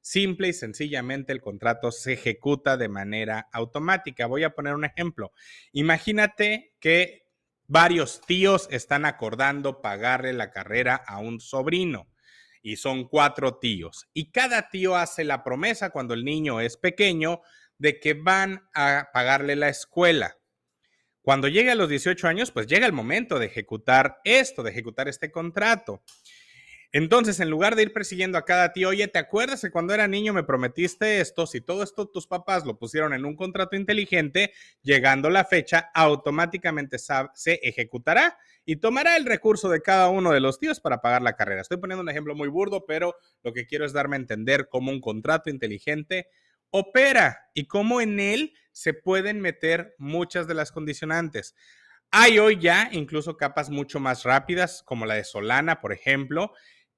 Simple 0.02 0.50
y 0.50 0.54
sencillamente 0.54 1.32
el 1.34 1.42
contrato 1.42 1.92
se 1.92 2.14
ejecuta 2.14 2.78
de 2.78 2.90
manera 2.90 3.48
automática. 3.52 4.26
Voy 4.26 4.44
a 4.44 4.56
poner 4.56 4.74
un 4.74 4.86
ejemplo. 4.86 5.32
Imagínate 5.72 6.76
que 6.80 7.28
varios 7.68 8.22
tíos 8.22 8.68
están 8.72 9.06
acordando 9.06 9.82
pagarle 9.82 10.34
la 10.34 10.52
carrera 10.52 10.96
a 10.96 11.20
un 11.20 11.40
sobrino 11.40 12.10
y 12.62 12.76
son 12.76 13.08
cuatro 13.08 13.58
tíos. 13.58 14.08
Y 14.14 14.32
cada 14.32 14.70
tío 14.70 14.96
hace 14.96 15.24
la 15.24 15.44
promesa 15.44 15.90
cuando 15.90 16.14
el 16.14 16.26
niño 16.26 16.60
es 16.62 16.78
pequeño 16.78 17.42
de 17.78 18.00
que 18.00 18.14
van 18.14 18.70
a 18.74 19.10
pagarle 19.14 19.56
la 19.56 19.70
escuela. 19.70 20.38
Cuando 21.22 21.48
llegue 21.48 21.72
a 21.72 21.76
los 21.76 21.90
18 21.90 22.28
años, 22.28 22.52
pues 22.52 22.68
llega 22.68 22.86
el 22.86 22.94
momento 22.94 23.38
de 23.38 23.46
ejecutar 23.46 24.20
esto, 24.24 24.64
de 24.64 24.72
ejecutar 24.72 25.08
este 25.08 25.32
contrato. 25.32 26.04
Entonces, 26.94 27.40
en 27.40 27.50
lugar 27.50 27.76
de 27.76 27.84
ir 27.84 27.94
persiguiendo 27.94 28.38
a 28.38 28.44
cada 28.44 28.74
tío, 28.74 28.90
oye, 28.90 29.08
¿te 29.08 29.18
acuerdas 29.18 29.62
que 29.62 29.72
cuando 29.72 29.94
era 29.94 30.10
niño 30.10 30.34
me 30.34 30.44
prometiste 30.44 31.22
esto? 31.22 31.48
Si 31.48 31.62
todo 31.62 31.84
esto 31.84 32.10
tus 32.10 32.28
papás 32.28 32.66
lo 32.66 32.78
pusieron 32.78 33.14
en 33.14 33.24
un 33.24 33.38
contrato 33.38 33.78
inteligente, 33.78 34.52
llegando 34.82 35.30
la 35.30 35.46
fecha, 35.46 35.90
automáticamente 35.94 36.98
se 37.00 37.54
ejecutará 37.64 38.38
y 38.66 38.76
tomará 38.76 39.16
el 39.16 39.26
recurso 39.26 39.70
de 39.70 39.82
cada 39.82 40.10
uno 40.10 40.32
de 40.32 40.42
los 40.42 40.60
tíos 40.60 40.82
para 40.82 41.02
pagar 41.02 41.22
la 41.22 41.38
carrera. 41.38 41.62
Estoy 41.62 41.78
poniendo 41.78 42.02
un 42.02 42.10
ejemplo 42.10 42.36
muy 42.36 42.50
burdo, 42.50 42.86
pero 42.86 43.16
lo 43.42 43.54
que 43.54 43.66
quiero 43.66 43.86
es 43.86 43.94
darme 43.94 44.18
a 44.18 44.20
entender 44.20 44.68
cómo 44.70 44.92
un 44.92 45.00
contrato 45.00 45.50
inteligente 45.50 46.28
opera 46.72 47.50
y 47.54 47.68
cómo 47.68 48.02
en 48.02 48.20
él 48.20 48.54
se 48.74 48.94
pueden 48.94 49.40
meter 49.40 49.96
muchas 49.98 50.46
de 50.46 50.56
las 50.56 50.72
condicionantes. 50.74 51.56
Hay 52.12 52.40
hoy 52.40 52.60
ya 52.60 52.90
incluso 52.92 53.38
capas 53.38 53.70
mucho 53.70 54.02
más 54.02 54.24
rápidas, 54.24 54.84
como 54.84 55.06
la 55.06 55.16
de 55.16 55.24
Solana, 55.24 55.80
por 55.80 55.94
ejemplo, 55.94 56.52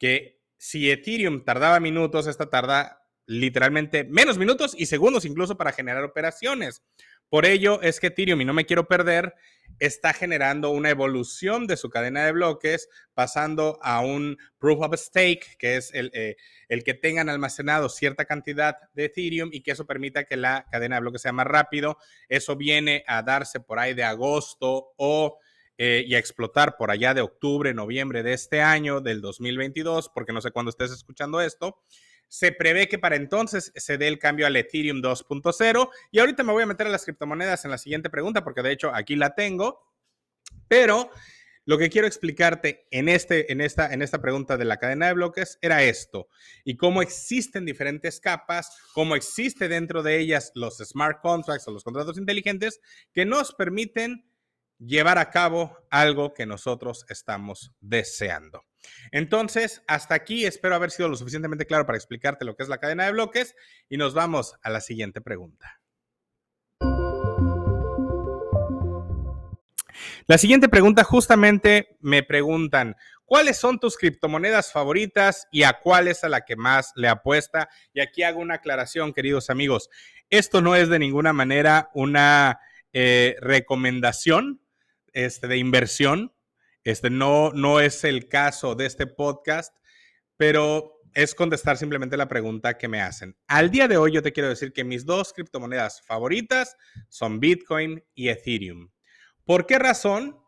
que 0.04 0.42
si 0.58 0.92
Ethereum 0.92 1.46
tardaba 1.46 1.80
minutos, 1.80 2.28
esta 2.28 2.50
tarda 2.50 3.08
literalmente 3.26 4.04
menos 4.04 4.38
minutos 4.38 4.76
y 4.78 4.88
segundos 4.88 5.24
incluso 5.24 5.56
para 5.56 5.72
generar 5.72 6.04
operaciones. 6.04 6.84
Por 7.30 7.46
ello 7.46 7.82
es 7.82 8.02
que 8.02 8.08
Ethereum, 8.08 8.42
y 8.42 8.44
no 8.44 8.54
me 8.54 8.66
quiero 8.66 8.86
perder, 8.86 9.34
está 9.80 10.12
generando 10.12 10.72
una 10.72 10.90
evolución 10.90 11.68
de 11.68 11.78
su 11.78 11.90
cadena 11.90 12.26
de 12.26 12.34
bloques, 12.34 12.90
pasando 13.14 13.80
a 13.82 14.02
un 14.02 14.38
proof 14.60 14.82
of 14.82 14.94
stake, 15.00 15.56
que 15.58 15.78
es 15.78 15.94
el, 15.94 16.12
eh, 16.14 16.36
el, 16.68 16.84
que 16.84 16.96
tengan 16.96 17.30
almacenado 17.30 17.88
cierta 17.88 18.26
cantidad 18.26 18.76
de 18.94 19.06
Ethereum 19.06 19.52
y 19.54 19.64
que 19.64 19.72
eso 19.72 19.88
permita 19.88 20.26
que 20.26 20.36
la 20.36 20.66
cadena 20.70 20.98
de 20.98 21.02
bloques 21.02 21.22
sea 21.22 21.32
más 21.32 21.48
rápido. 21.48 21.98
Eso 22.28 22.58
viene 22.58 23.06
a 23.08 23.22
darse 23.22 23.62
por 23.62 23.80
ahí 23.80 23.94
de 23.94 24.04
agosto 24.04 24.92
o 24.98 25.40
eh, 25.78 26.04
y 26.06 26.16
a 26.16 26.20
explotar 26.20 26.78
por 26.78 26.92
allá 26.92 27.14
de 27.14 27.22
octubre, 27.22 27.74
noviembre 27.74 28.24
de 28.24 28.34
este 28.34 28.62
año, 28.62 29.02
del 29.02 29.22
2022, 29.22 30.10
porque 30.14 30.34
no 30.34 30.42
sé 30.42 30.52
cuándo 30.52 30.70
estés 30.70 30.92
escuchando 30.92 31.42
esto. 31.42 31.82
Se 32.28 32.52
prevé 32.52 32.88
que 32.88 33.00
para 33.00 33.16
entonces 33.16 33.72
se 33.76 33.98
dé 33.98 34.08
el 34.08 34.20
cambio 34.20 34.48
al 34.48 34.56
Ethereum 34.56 35.02
2.0. 35.02 35.90
Y 36.12 36.20
ahorita 36.20 36.44
me 36.44 36.54
voy 36.54 36.64
a 36.64 36.68
meter 36.68 36.88
a 36.88 36.90
las 36.90 37.04
criptomonedas 37.04 37.66
en 37.66 37.72
la 37.72 37.78
siguiente 37.78 38.10
pregunta, 38.10 38.44
porque 38.44 38.62
de 38.62 38.72
hecho 38.72 38.92
aquí 38.94 39.16
la 39.16 39.36
tengo. 39.36 39.82
Pero 40.68 41.12
lo 41.66 41.78
que 41.78 41.90
quiero 41.90 42.08
explicarte 42.08 42.88
en, 42.92 43.08
este, 43.08 43.52
en, 43.52 43.62
esta, 43.62 43.94
en 43.94 44.02
esta 44.02 44.22
pregunta 44.22 44.58
de 44.58 44.66
la 44.66 44.78
cadena 44.78 45.08
de 45.08 45.14
bloques 45.14 45.58
era 45.62 45.82
esto, 45.84 46.28
y 46.66 46.76
cómo 46.76 47.02
existen 47.02 47.66
diferentes 47.66 48.20
capas, 48.20 48.78
cómo 48.94 49.16
existe 49.16 49.70
dentro 49.70 50.04
de 50.04 50.20
ellas 50.20 50.52
los 50.56 50.78
smart 50.80 51.22
contracts 51.22 51.68
o 51.68 51.72
los 51.72 51.84
contratos 51.84 52.18
inteligentes 52.18 52.82
que 53.14 53.26
nos 53.26 53.54
permiten 53.54 54.26
llevar 54.86 55.18
a 55.18 55.30
cabo 55.30 55.78
algo 55.90 56.34
que 56.34 56.46
nosotros 56.46 57.06
estamos 57.10 57.72
deseando. 57.80 58.64
Entonces, 59.12 59.82
hasta 59.88 60.16
aquí 60.16 60.46
espero 60.46 60.76
haber 60.76 60.92
sido 60.92 61.10
lo 61.10 61.16
suficientemente 61.16 61.66
claro 61.66 61.86
para 61.86 61.98
explicarte 61.98 62.46
lo 62.46 62.56
que 62.56 62.64
es 62.64 62.70
la 62.70 62.80
cadena 62.80 63.06
de 63.06 63.12
bloques 63.12 63.56
y 63.90 63.98
nos 63.98 64.14
vamos 64.14 64.56
a 64.62 64.70
la 64.70 64.82
siguiente 64.82 65.22
pregunta. 65.22 65.80
La 70.28 70.38
siguiente 70.38 70.70
pregunta 70.70 71.04
justamente 71.04 71.98
me 72.00 72.24
preguntan, 72.24 72.96
¿cuáles 73.26 73.58
son 73.58 73.80
tus 73.80 73.98
criptomonedas 73.98 74.72
favoritas 74.72 75.48
y 75.52 75.64
a 75.64 75.80
cuál 75.80 76.08
es 76.08 76.24
a 76.24 76.30
la 76.30 76.46
que 76.46 76.56
más 76.56 76.92
le 76.96 77.08
apuesta? 77.08 77.70
Y 77.94 78.02
aquí 78.02 78.24
hago 78.24 78.40
una 78.40 78.56
aclaración, 78.56 79.14
queridos 79.14 79.50
amigos. 79.50 79.90
Esto 80.30 80.62
no 80.62 80.76
es 80.76 80.90
de 80.90 81.00
ninguna 81.00 81.32
manera 81.32 81.90
una 81.94 82.60
eh, 82.92 83.36
recomendación 83.40 84.63
este, 85.14 85.48
de 85.48 85.58
inversión. 85.58 86.34
Este 86.84 87.10
no, 87.10 87.52
no 87.52 87.80
es 87.80 88.04
el 88.04 88.28
caso 88.28 88.76
de 88.76 88.86
este 88.86 89.08
podcast, 89.08 89.74
pero 90.38 91.00
es 91.14 91.36
contestar 91.36 91.78
simplemente 91.78 92.18
la 92.18 92.28
pregunta 92.28 92.78
que 92.78 92.88
me 92.88 93.02
hacen. 93.02 93.38
Al 93.48 93.72
día 93.72 93.88
de 93.88 93.98
hoy 93.98 94.12
yo 94.12 94.22
te 94.22 94.34
quiero 94.34 94.50
decir 94.50 94.74
que 94.74 94.84
mis 94.84 95.06
dos 95.06 95.32
criptomonedas 95.34 96.02
favoritas 96.02 96.76
son 97.10 97.40
Bitcoin 97.40 98.04
y 98.16 98.30
Ethereum. 98.30 98.90
¿Por 99.46 99.66
qué 99.66 99.80
razón? 99.80 100.40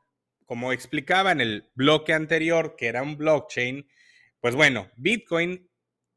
Como 0.45 0.74
explicaba 0.74 1.31
en 1.31 1.41
el 1.41 1.72
bloque 1.75 2.13
anterior, 2.13 2.75
que 2.77 2.88
era 2.88 3.01
un 3.01 3.17
blockchain, 3.17 3.88
pues 4.39 4.55
bueno, 4.55 4.89
Bitcoin 4.95 5.69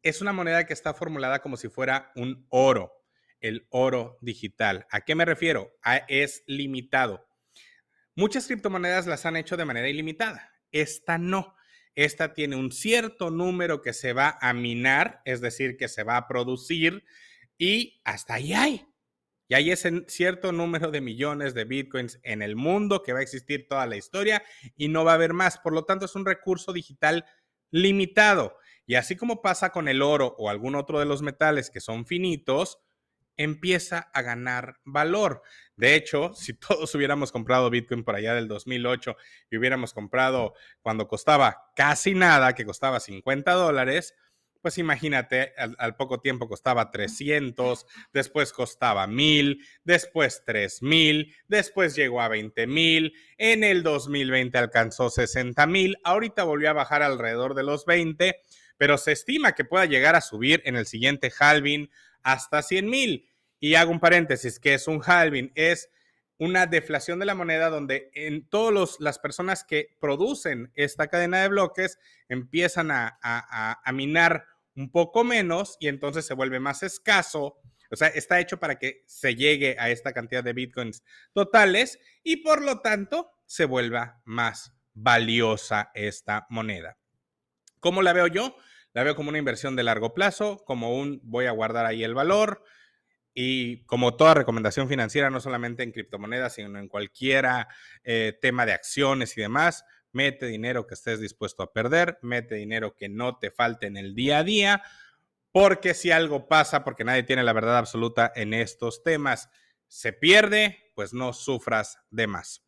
es 0.03 0.21
una 0.21 0.33
moneda 0.33 0.67
que 0.67 0.73
está 0.73 0.95
formulada 0.95 1.41
como 1.41 1.57
si 1.57 1.69
fuera 1.69 2.13
un 2.15 2.47
oro, 2.51 2.93
el 3.41 3.67
oro 3.71 4.19
digital. 4.21 4.87
¿A 4.91 5.03
qué 5.03 5.15
me 5.15 5.25
refiero? 5.25 5.73
es 6.09 6.43
limitado. 6.47 7.28
Muchas 8.19 8.49
criptomonedas 8.49 9.07
las 9.07 9.27
han 9.27 9.37
hecho 9.37 9.57
de 9.57 9.65
manera 9.65 9.89
ilimitada. 9.89 10.51
Esta 10.73 11.19
no. 11.19 11.55
Esta 11.95 12.35
tiene 12.35 12.57
un 12.57 12.73
cierto 12.73 13.31
número 13.31 13.81
que 13.81 13.93
se 13.93 14.13
va 14.13 14.37
a 14.41 14.53
minar, 14.53 15.23
es 15.25 15.41
decir, 15.41 15.77
que 15.77 15.87
se 15.87 16.03
va 16.03 16.17
a 16.17 16.27
producir 16.27 17.05
y 17.59 18.03
hasta 18.03 18.35
ahí 18.35 18.55
hay. 18.55 18.89
Y 19.47 19.55
hay 19.55 19.71
ese 19.71 20.03
cierto 20.09 20.51
número 20.51 20.91
de 20.91 21.01
millones 21.01 21.55
de 21.55 21.65
bitcoins 21.65 22.19
en 22.25 22.43
el 22.43 22.57
mundo 22.57 23.05
que 23.05 23.13
va 23.13 23.21
a 23.21 23.23
existir 23.23 23.69
toda 23.69 23.87
la 23.87 23.95
historia 23.95 24.43
y 24.77 24.89
no 24.89 25.05
va 25.05 25.13
a 25.13 25.15
haber 25.15 25.33
más. 25.33 25.59
Por 25.59 25.73
lo 25.73 25.85
tanto, 25.85 26.07
es 26.07 26.17
un 26.17 26.27
recurso 26.27 26.73
digital 26.73 27.25
limitado. 27.71 28.57
Y 28.85 28.97
así 28.97 29.15
como 29.15 29.43
pasa 29.43 29.71
con 29.71 29.87
el 29.87 30.03
oro 30.03 30.35
o 30.39 30.51
algún 30.51 30.75
otro 30.75 30.99
de 30.99 31.07
los 31.07 31.23
metales 31.23 31.71
que 31.71 31.79
son 31.79 32.05
finitos, 32.05 32.81
empieza 33.39 34.11
a 34.13 34.21
ganar 34.21 34.79
valor. 34.85 35.43
De 35.77 35.95
hecho, 35.95 36.35
si 36.35 36.53
todos 36.53 36.95
hubiéramos 36.95 37.33
comprado 37.33 37.71
Bitcoin 37.71 38.05
por 38.05 38.15
allá 38.15 38.35
del 38.35 38.49
2008 38.49 39.17
y 39.51 39.57
hubiéramos 39.57 39.95
comprado 39.95 40.53
cuando 40.83 41.09
costaba 41.09 41.71
casi 41.75 42.15
nada, 42.15 42.55
que 42.55 42.67
costaba 42.67 43.01
50 43.01 43.51
dólares, 43.53 44.15
pues 44.61 44.77
imagínate, 44.79 45.55
al, 45.57 45.97
poco 45.97 46.21
tiempo 46.21 46.49
costaba 46.49 46.91
300, 46.91 47.87
después 48.13 48.53
costaba 48.53 49.07
1000, 49.07 49.65
después 49.85 50.43
3000, 50.45 51.35
después 51.47 51.95
llegó 51.95 52.21
a 52.21 52.29
20 52.29 52.67
mil, 52.67 53.15
en 53.37 53.63
el 53.63 53.83
2020 53.83 54.59
alcanzó 54.59 55.11
60 55.11 55.65
mil, 55.67 55.97
ahorita 56.03 56.43
volvió 56.43 56.71
a 56.71 56.75
bajar 56.75 57.03
alrededor 57.03 57.55
de 57.55 57.63
los 57.63 57.87
20, 57.87 58.41
pero 58.77 58.99
se 58.99 59.13
estima 59.13 59.55
que 59.55 59.65
pueda 59.65 59.87
llegar 59.87 60.17
a 60.17 60.21
subir 60.21 60.61
en 60.65 60.77
el 60.77 60.87
siguiente 60.87 61.33
halving 61.39 61.89
hasta 62.23 62.63
100 62.63 62.89
mil. 62.89 63.31
Y 63.61 63.75
hago 63.75 63.91
un 63.91 64.01
paréntesis, 64.01 64.61
que 64.61 64.75
es 64.75 64.87
un 64.87 65.03
halving, 65.05 65.53
es 65.55 65.91
una 66.39 66.67
deflación 66.67 67.19
de 67.19 67.27
la 67.27 67.35
moneda 67.35 67.69
donde 67.69 68.11
en 68.15 68.49
todas 68.49 69.01
las 69.01 69.19
personas 69.19 69.65
que 69.65 69.97
producen 70.01 70.71
esta 70.75 71.09
cadena 71.09 71.43
de 71.43 71.49
bloques 71.49 71.99
empiezan 72.29 72.91
a, 72.93 73.19
a, 73.23 73.93
minar 73.93 74.47
un 74.77 74.91
poco 74.93 75.25
menos 75.25 75.77
y 75.81 75.89
entonces 75.89 76.25
se 76.25 76.35
vuelve 76.35 76.61
más 76.61 76.85
escaso. 76.85 77.59
O 77.91 77.97
sea, 77.97 78.09
está 78.09 78.39
hecho 78.39 78.61
para 78.61 78.79
que 78.79 79.03
se 79.07 79.35
llegue 79.35 79.77
a 79.81 79.91
esta 79.91 80.13
cantidad 80.13 80.45
de 80.45 80.53
bitcoins 80.53 81.03
totales 81.33 81.99
y 82.23 82.37
por 82.37 82.63
lo 82.63 82.81
tanto 82.81 83.33
se 83.47 83.65
vuelva 83.65 84.23
más 84.25 84.73
valiosa 84.95 85.91
esta 85.95 86.47
moneda. 86.51 86.99
¿Cómo 87.81 88.03
la 88.03 88.13
veo 88.13 88.27
yo? 88.29 88.57
La 88.99 89.05
veo 89.05 89.15
como 89.15 89.29
una 89.29 89.39
inversión 89.39 89.77
de 89.77 89.85
largo 89.85 90.13
plazo, 90.13 90.65
como 90.67 90.99
un 90.99 91.21
voy 91.23 91.47
a 91.47 91.53
guardar 91.53 91.87
ahí 91.87 92.03
el 92.03 92.15
valor 92.17 92.65
y 93.33 93.85
como 93.85 94.17
toda 94.17 94.35
recomendación 94.35 94.89
financiera, 94.89 95.31
no 95.31 95.39
solamente 95.39 95.85
en 95.85 95.93
criptomonedas, 95.93 96.57
sino 96.57 96.77
en 96.81 96.89
cualquier 96.89 97.47
eh, 98.03 98.37
tema 98.43 98.67
de 98.67 98.73
acciones 98.73 99.39
y 99.39 99.41
demás, 99.41 99.85
mete 100.11 100.47
dinero 100.47 100.89
que 100.89 100.95
estés 100.95 101.21
dispuesto 101.21 101.63
a 101.63 101.73
perder, 101.73 102.19
mete 102.23 102.57
dinero 102.57 102.97
que 102.97 103.09
no 103.09 103.39
te 103.39 103.53
falte 103.53 103.87
en 103.87 103.99
el 103.99 104.17
día 104.17 104.39
a 104.39 104.43
día, 104.43 104.83
porque 105.53 105.95
si 105.95 106.11
algo 106.11 106.49
pasa, 106.49 106.83
porque 106.83 107.05
nadie 107.05 107.23
tiene 107.23 107.45
la 107.45 107.53
verdad 107.53 107.79
absoluta 107.79 108.33
en 108.35 108.53
estos 108.53 109.05
temas, 109.05 109.49
se 109.87 110.13
pierde, 110.13 110.91
pues 110.97 111.15
no 111.15 111.33
sufras 111.33 112.01
de 112.11 112.27
más. 112.27 112.68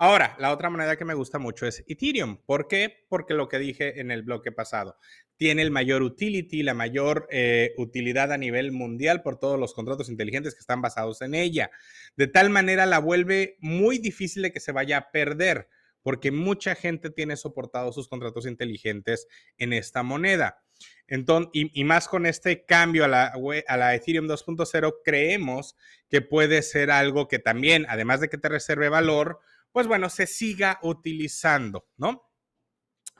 Ahora, 0.00 0.36
la 0.38 0.52
otra 0.52 0.70
moneda 0.70 0.96
que 0.96 1.04
me 1.04 1.14
gusta 1.14 1.40
mucho 1.40 1.66
es 1.66 1.84
Ethereum. 1.88 2.36
¿Por 2.46 2.68
qué? 2.68 3.04
Porque 3.08 3.34
lo 3.34 3.48
que 3.48 3.58
dije 3.58 4.00
en 4.00 4.12
el 4.12 4.22
bloque 4.22 4.52
pasado, 4.52 4.96
tiene 5.36 5.60
el 5.62 5.72
mayor 5.72 6.02
utility, 6.02 6.62
la 6.62 6.72
mayor 6.72 7.26
eh, 7.32 7.74
utilidad 7.78 8.30
a 8.30 8.38
nivel 8.38 8.70
mundial 8.70 9.22
por 9.22 9.40
todos 9.40 9.58
los 9.58 9.74
contratos 9.74 10.08
inteligentes 10.08 10.54
que 10.54 10.60
están 10.60 10.82
basados 10.82 11.20
en 11.20 11.34
ella. 11.34 11.72
De 12.16 12.28
tal 12.28 12.48
manera 12.48 12.86
la 12.86 13.00
vuelve 13.00 13.56
muy 13.58 13.98
difícil 13.98 14.42
de 14.42 14.52
que 14.52 14.60
se 14.60 14.70
vaya 14.70 14.98
a 14.98 15.10
perder, 15.10 15.68
porque 16.04 16.30
mucha 16.30 16.76
gente 16.76 17.10
tiene 17.10 17.36
soportado 17.36 17.90
sus 17.90 18.06
contratos 18.06 18.46
inteligentes 18.46 19.26
en 19.56 19.72
esta 19.72 20.04
moneda. 20.04 20.62
Entonces, 21.08 21.50
y, 21.52 21.82
más 21.82 22.06
con 22.06 22.24
este 22.24 22.64
cambio 22.64 23.04
a 23.04 23.08
la, 23.08 23.32
a 23.66 23.76
la 23.76 23.94
Ethereum 23.96 24.28
2.0, 24.28 24.94
creemos 25.04 25.76
que 26.08 26.20
puede 26.20 26.62
ser 26.62 26.92
algo 26.92 27.26
que 27.26 27.40
también, 27.40 27.84
además 27.88 28.20
de 28.20 28.28
que 28.28 28.38
te 28.38 28.48
reserve 28.48 28.88
valor, 28.88 29.40
pues 29.72 29.86
bueno, 29.86 30.08
se 30.08 30.26
siga 30.26 30.78
utilizando, 30.82 31.88
¿no? 31.96 32.22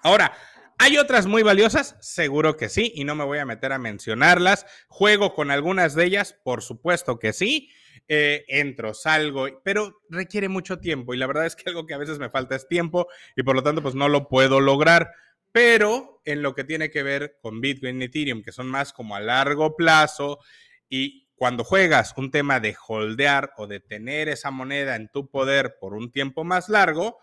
Ahora, 0.03 0.37
¿Hay 0.81 0.97
otras 0.97 1.27
muy 1.27 1.43
valiosas? 1.43 1.97
Seguro 2.01 2.57
que 2.57 2.69
sí, 2.69 2.93
y 2.95 3.03
no 3.03 3.17
me 3.17 3.25
voy 3.25 3.39
a 3.39 3.45
meter 3.45 3.73
a 3.73 3.81
mencionarlas. 3.81 4.65
Juego 4.87 5.35
con 5.35 5.51
algunas 5.51 5.97
de 5.97 6.05
ellas, 6.05 6.37
por 6.45 6.63
supuesto 6.63 7.19
que 7.19 7.33
sí. 7.33 7.69
Eh, 8.07 8.45
entro, 8.47 8.95
salgo, 8.95 9.49
pero 9.65 10.01
requiere 10.09 10.49
mucho 10.49 10.79
tiempo 10.79 11.13
y 11.13 11.19
la 11.19 11.27
verdad 11.27 11.47
es 11.47 11.57
que 11.57 11.69
algo 11.69 11.85
que 11.85 11.95
a 11.95 11.99
veces 11.99 12.19
me 12.19 12.31
falta 12.31 12.57
es 12.57 12.67
tiempo 12.67 13.09
y 13.37 13.43
por 13.43 13.55
lo 13.55 13.63
tanto 13.63 13.83
pues 13.83 13.95
no 13.97 14.09
lo 14.09 14.29
puedo 14.29 14.61
lograr. 14.61 15.11
Pero 15.51 16.23
en 16.25 16.43
lo 16.43 16.55
que 16.55 16.63
tiene 16.63 16.91
que 16.91 17.03
ver 17.03 17.39
con 17.43 17.61
Bitcoin 17.61 18.01
y 18.01 18.05
Ethereum, 18.05 18.43
que 18.43 18.53
son 18.53 18.69
más 18.69 18.93
como 18.93 19.17
a 19.17 19.21
largo 19.21 19.75
plazo 19.75 20.39
y 20.89 21.28
cuando 21.39 21.65
juegas 21.65 22.13
un 22.17 22.31
tema 22.31 22.61
de 22.61 22.77
holdear 22.87 23.53
o 23.57 23.67
de 23.67 23.81
tener 23.81 24.29
esa 24.29 24.51
moneda 24.51 24.97
en 24.97 25.09
tu 25.09 25.31
poder 25.31 25.77
por 25.81 25.95
un 25.95 26.11
tiempo 26.11 26.45
más 26.45 26.69
largo, 26.69 27.19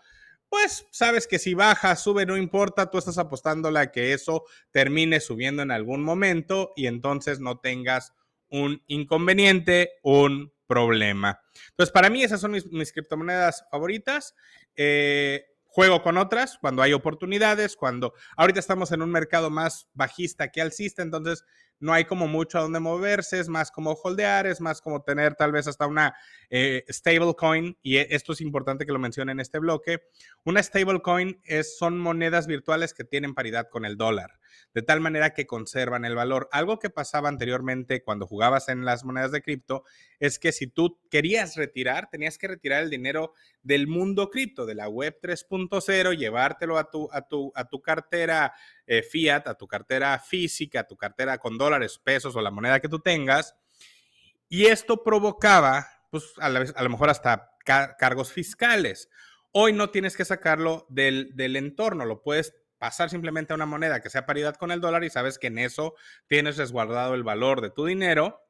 pues 0.48 0.86
sabes 0.90 1.26
que 1.26 1.38
si 1.38 1.54
baja, 1.54 1.94
sube, 1.96 2.24
no 2.24 2.36
importa, 2.36 2.90
tú 2.90 2.98
estás 2.98 3.18
apostándole 3.18 3.78
a 3.78 3.92
que 3.92 4.12
eso 4.12 4.44
termine 4.70 5.20
subiendo 5.20 5.62
en 5.62 5.70
algún 5.70 6.02
momento 6.02 6.72
y 6.76 6.86
entonces 6.86 7.40
no 7.40 7.58
tengas 7.58 8.14
un 8.48 8.82
inconveniente, 8.86 9.92
un 10.02 10.52
problema. 10.66 11.40
Entonces, 11.70 11.92
para 11.92 12.10
mí 12.10 12.22
esas 12.22 12.40
son 12.40 12.52
mis, 12.52 12.92
criptomonedas 12.92 13.66
favoritas. 13.70 14.34
Eh, 14.76 15.44
juego 15.76 16.02
con 16.02 16.16
otras 16.16 16.56
cuando 16.58 16.80
hay 16.80 16.94
oportunidades, 16.94 17.76
cuando 17.76 18.14
ahorita 18.38 18.60
estamos 18.60 18.92
en 18.92 19.02
un 19.02 19.10
mercado 19.10 19.50
más 19.50 19.88
bajista 19.92 20.50
que 20.50 20.62
alcista, 20.62 21.02
entonces 21.02 21.44
no 21.78 21.92
hay 21.92 22.04
como 22.04 22.26
mucho 22.26 22.58
a 22.58 22.62
donde 22.62 22.80
moverse, 22.80 23.38
es 23.38 23.48
más 23.48 23.70
como 23.70 23.92
holdear, 23.92 24.46
es 24.46 24.60
más 24.60 24.80
como 24.80 25.02
tener 25.02 25.34
tal 25.34 25.52
vez 25.52 25.66
hasta 25.66 25.86
una 25.86 26.14
eh, 26.50 26.84
stablecoin, 26.88 27.76
y 27.82 27.96
e, 27.96 28.08
esto 28.10 28.32
es 28.32 28.40
importante 28.40 28.86
que 28.86 28.92
lo 28.92 28.98
mencione 28.98 29.32
en 29.32 29.40
este 29.40 29.58
bloque. 29.58 30.02
Una 30.44 30.62
stablecoin 30.62 31.40
son 31.78 31.98
monedas 31.98 32.46
virtuales 32.46 32.94
que 32.94 33.04
tienen 33.04 33.34
paridad 33.34 33.68
con 33.70 33.84
el 33.84 33.96
dólar, 33.96 34.38
de 34.74 34.82
tal 34.82 35.00
manera 35.00 35.34
que 35.34 35.46
conservan 35.46 36.04
el 36.04 36.14
valor. 36.14 36.48
Algo 36.52 36.78
que 36.78 36.90
pasaba 36.90 37.28
anteriormente 37.28 38.02
cuando 38.02 38.26
jugabas 38.26 38.68
en 38.68 38.84
las 38.84 39.04
monedas 39.04 39.32
de 39.32 39.42
cripto 39.42 39.84
es 40.18 40.38
que 40.38 40.52
si 40.52 40.66
tú 40.66 41.00
querías 41.10 41.56
retirar, 41.56 42.10
tenías 42.10 42.38
que 42.38 42.48
retirar 42.48 42.82
el 42.82 42.90
dinero 42.90 43.32
del 43.62 43.86
mundo 43.86 44.30
cripto, 44.30 44.66
de 44.66 44.74
la 44.74 44.88
web 44.88 45.18
3.0, 45.22 46.16
llevártelo 46.16 46.78
a 46.78 46.90
tu, 46.90 47.08
a 47.12 47.22
tu, 47.22 47.52
a 47.54 47.68
tu 47.68 47.80
cartera 47.80 48.52
eh, 48.86 49.02
fiat, 49.02 49.48
a 49.48 49.54
tu 49.54 49.66
cartera 49.66 50.18
física, 50.18 50.80
a 50.80 50.86
tu 50.86 50.96
cartera 50.96 51.38
con 51.38 51.58
dólares, 51.58 52.00
pesos 52.02 52.36
o 52.36 52.40
la 52.40 52.50
moneda 52.50 52.80
que 52.80 52.88
tú 52.88 53.00
tengas. 53.00 53.56
Y 54.48 54.66
esto 54.66 55.02
provocaba, 55.02 55.86
pues 56.10 56.32
a, 56.38 56.48
lo 56.48 56.90
mejor 56.90 57.10
hasta 57.10 57.50
cargos 57.64 58.32
fiscales. 58.32 59.10
Hoy 59.52 59.72
no 59.72 59.90
tienes 59.90 60.16
que 60.16 60.24
sacarlo 60.24 60.86
del, 60.88 61.34
del 61.34 61.56
entorno, 61.56 62.04
lo 62.04 62.22
puedes 62.22 62.54
pasar 62.78 63.10
simplemente 63.10 63.52
a 63.52 63.56
una 63.56 63.66
moneda 63.66 64.00
que 64.00 64.10
sea 64.10 64.26
paridad 64.26 64.56
con 64.56 64.70
el 64.70 64.80
dólar 64.80 65.04
y 65.04 65.10
sabes 65.10 65.38
que 65.38 65.48
en 65.48 65.58
eso 65.58 65.94
tienes 66.26 66.56
resguardado 66.56 67.14
el 67.14 67.22
valor 67.22 67.60
de 67.60 67.70
tu 67.70 67.86
dinero 67.86 68.42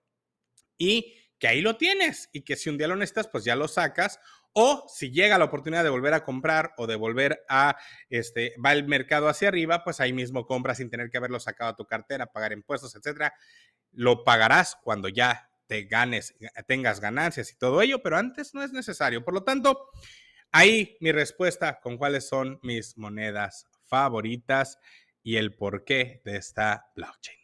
y 0.79 1.15
que 1.39 1.49
ahí 1.49 1.61
lo 1.61 1.77
tienes 1.77 2.29
y 2.33 2.43
que 2.43 2.57
si 2.57 2.71
un 2.71 2.79
día 2.79 2.89
lo 2.89 2.97
necesitas, 2.97 3.29
pues 3.29 3.45
ya 3.45 3.57
lo 3.57 3.69
sacas 3.69 4.21
o 4.53 4.87
si 4.89 5.11
llega 5.11 5.37
la 5.37 5.45
oportunidad 5.45 5.85
de 5.85 5.91
volver 5.91 6.15
a 6.15 6.25
comprar 6.25 6.73
o 6.79 6.87
de 6.87 6.97
volver 6.97 7.45
a, 7.49 7.77
este, 8.09 8.55
va 8.65 8.73
el 8.73 8.89
mercado 8.89 9.29
hacia 9.29 9.49
arriba, 9.49 9.85
pues 9.85 10.01
ahí 10.01 10.15
mismo 10.15 10.47
compras 10.47 10.79
sin 10.79 10.89
tener 10.89 11.11
que 11.11 11.19
haberlo 11.19 11.39
sacado 11.39 11.71
a 11.71 11.77
tu 11.77 11.85
cartera, 11.85 12.33
pagar 12.33 12.53
impuestos, 12.53 12.95
etcétera. 12.95 13.35
Lo 13.93 14.25
pagarás 14.25 14.79
cuando 14.83 15.09
ya 15.09 15.51
te 15.67 15.85
ganes, 15.85 16.35
tengas 16.67 17.01
ganancias 17.01 17.53
y 17.53 17.59
todo 17.59 17.83
ello, 17.83 18.03
pero 18.03 18.17
antes 18.17 18.55
no 18.55 18.63
es 18.63 18.73
necesario. 18.73 19.23
Por 19.23 19.35
lo 19.35 19.45
tanto, 19.45 19.91
ahí 20.53 20.97
mi 21.01 21.13
respuesta 21.13 21.79
con 21.81 21.99
cuáles 21.99 22.27
son 22.27 22.59
mis 22.63 22.97
monedas 22.97 23.67
favoritas 23.89 24.79
y 25.23 25.37
el 25.37 25.55
porqué 25.55 26.23
de 26.25 26.37
esta 26.37 26.91
blockchain. 26.95 27.39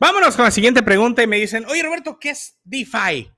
Vámonos 0.00 0.36
con 0.36 0.44
la 0.44 0.50
siguiente 0.50 0.82
pregunta 0.82 1.22
y 1.22 1.26
me 1.26 1.38
dicen, 1.38 1.64
oye 1.66 1.82
Roberto, 1.82 2.18
¿qué 2.18 2.30
es 2.30 2.60
DeFi? 2.64 3.30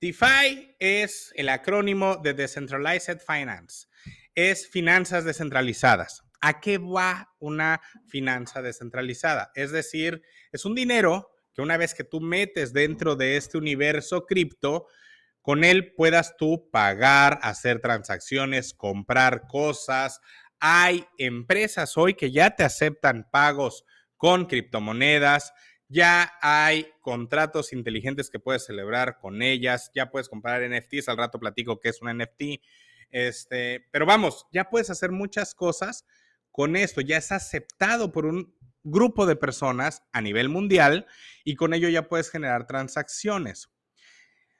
DeFi 0.00 0.76
es 0.78 1.32
el 1.34 1.48
acrónimo 1.48 2.16
de 2.16 2.34
Decentralized 2.34 3.20
Finance. 3.26 3.88
Es 4.34 4.68
finanzas 4.68 5.24
descentralizadas. 5.24 6.22
¿A 6.40 6.60
qué 6.60 6.78
va 6.78 7.34
una 7.38 7.80
finanza 8.06 8.60
descentralizada? 8.60 9.50
Es 9.54 9.72
decir, 9.72 10.22
es 10.52 10.64
un 10.64 10.74
dinero 10.74 11.30
que 11.54 11.62
una 11.62 11.76
vez 11.76 11.94
que 11.94 12.04
tú 12.04 12.20
metes 12.20 12.72
dentro 12.72 13.16
de 13.16 13.36
este 13.36 13.56
universo 13.56 14.26
cripto, 14.26 14.86
con 15.44 15.62
él 15.62 15.92
puedas 15.94 16.38
tú 16.38 16.70
pagar, 16.72 17.38
hacer 17.42 17.80
transacciones, 17.80 18.72
comprar 18.72 19.46
cosas. 19.46 20.22
Hay 20.58 21.04
empresas 21.18 21.98
hoy 21.98 22.14
que 22.14 22.32
ya 22.32 22.56
te 22.56 22.64
aceptan 22.64 23.28
pagos 23.30 23.84
con 24.16 24.46
criptomonedas 24.46 25.52
ya 25.88 26.32
hay 26.40 26.88
contratos 27.00 27.72
inteligentes 27.72 28.30
que 28.30 28.40
puedes 28.40 28.64
celebrar 28.64 29.18
con 29.18 29.42
ellas, 29.42 29.90
ya 29.94 30.10
puedes 30.10 30.28
comprar 30.28 30.68
NFTs, 30.68 31.08
al 31.08 31.18
rato 31.18 31.38
platico 31.38 31.78
que 31.78 31.90
es 31.90 32.00
un 32.00 32.16
NFT. 32.18 32.60
Este, 33.10 33.86
pero 33.90 34.06
vamos, 34.06 34.46
ya 34.50 34.70
puedes 34.70 34.90
hacer 34.90 35.12
muchas 35.12 35.54
cosas 35.54 36.06
con 36.50 36.76
esto, 36.76 37.00
ya 37.00 37.16
es 37.16 37.32
aceptado 37.32 38.12
por 38.12 38.26
un 38.26 38.56
grupo 38.82 39.26
de 39.26 39.36
personas 39.36 40.02
a 40.12 40.20
nivel 40.20 40.48
mundial 40.48 41.06
y 41.44 41.54
con 41.54 41.74
ello 41.74 41.88
ya 41.88 42.08
puedes 42.08 42.30
generar 42.30 42.66
transacciones. 42.66 43.70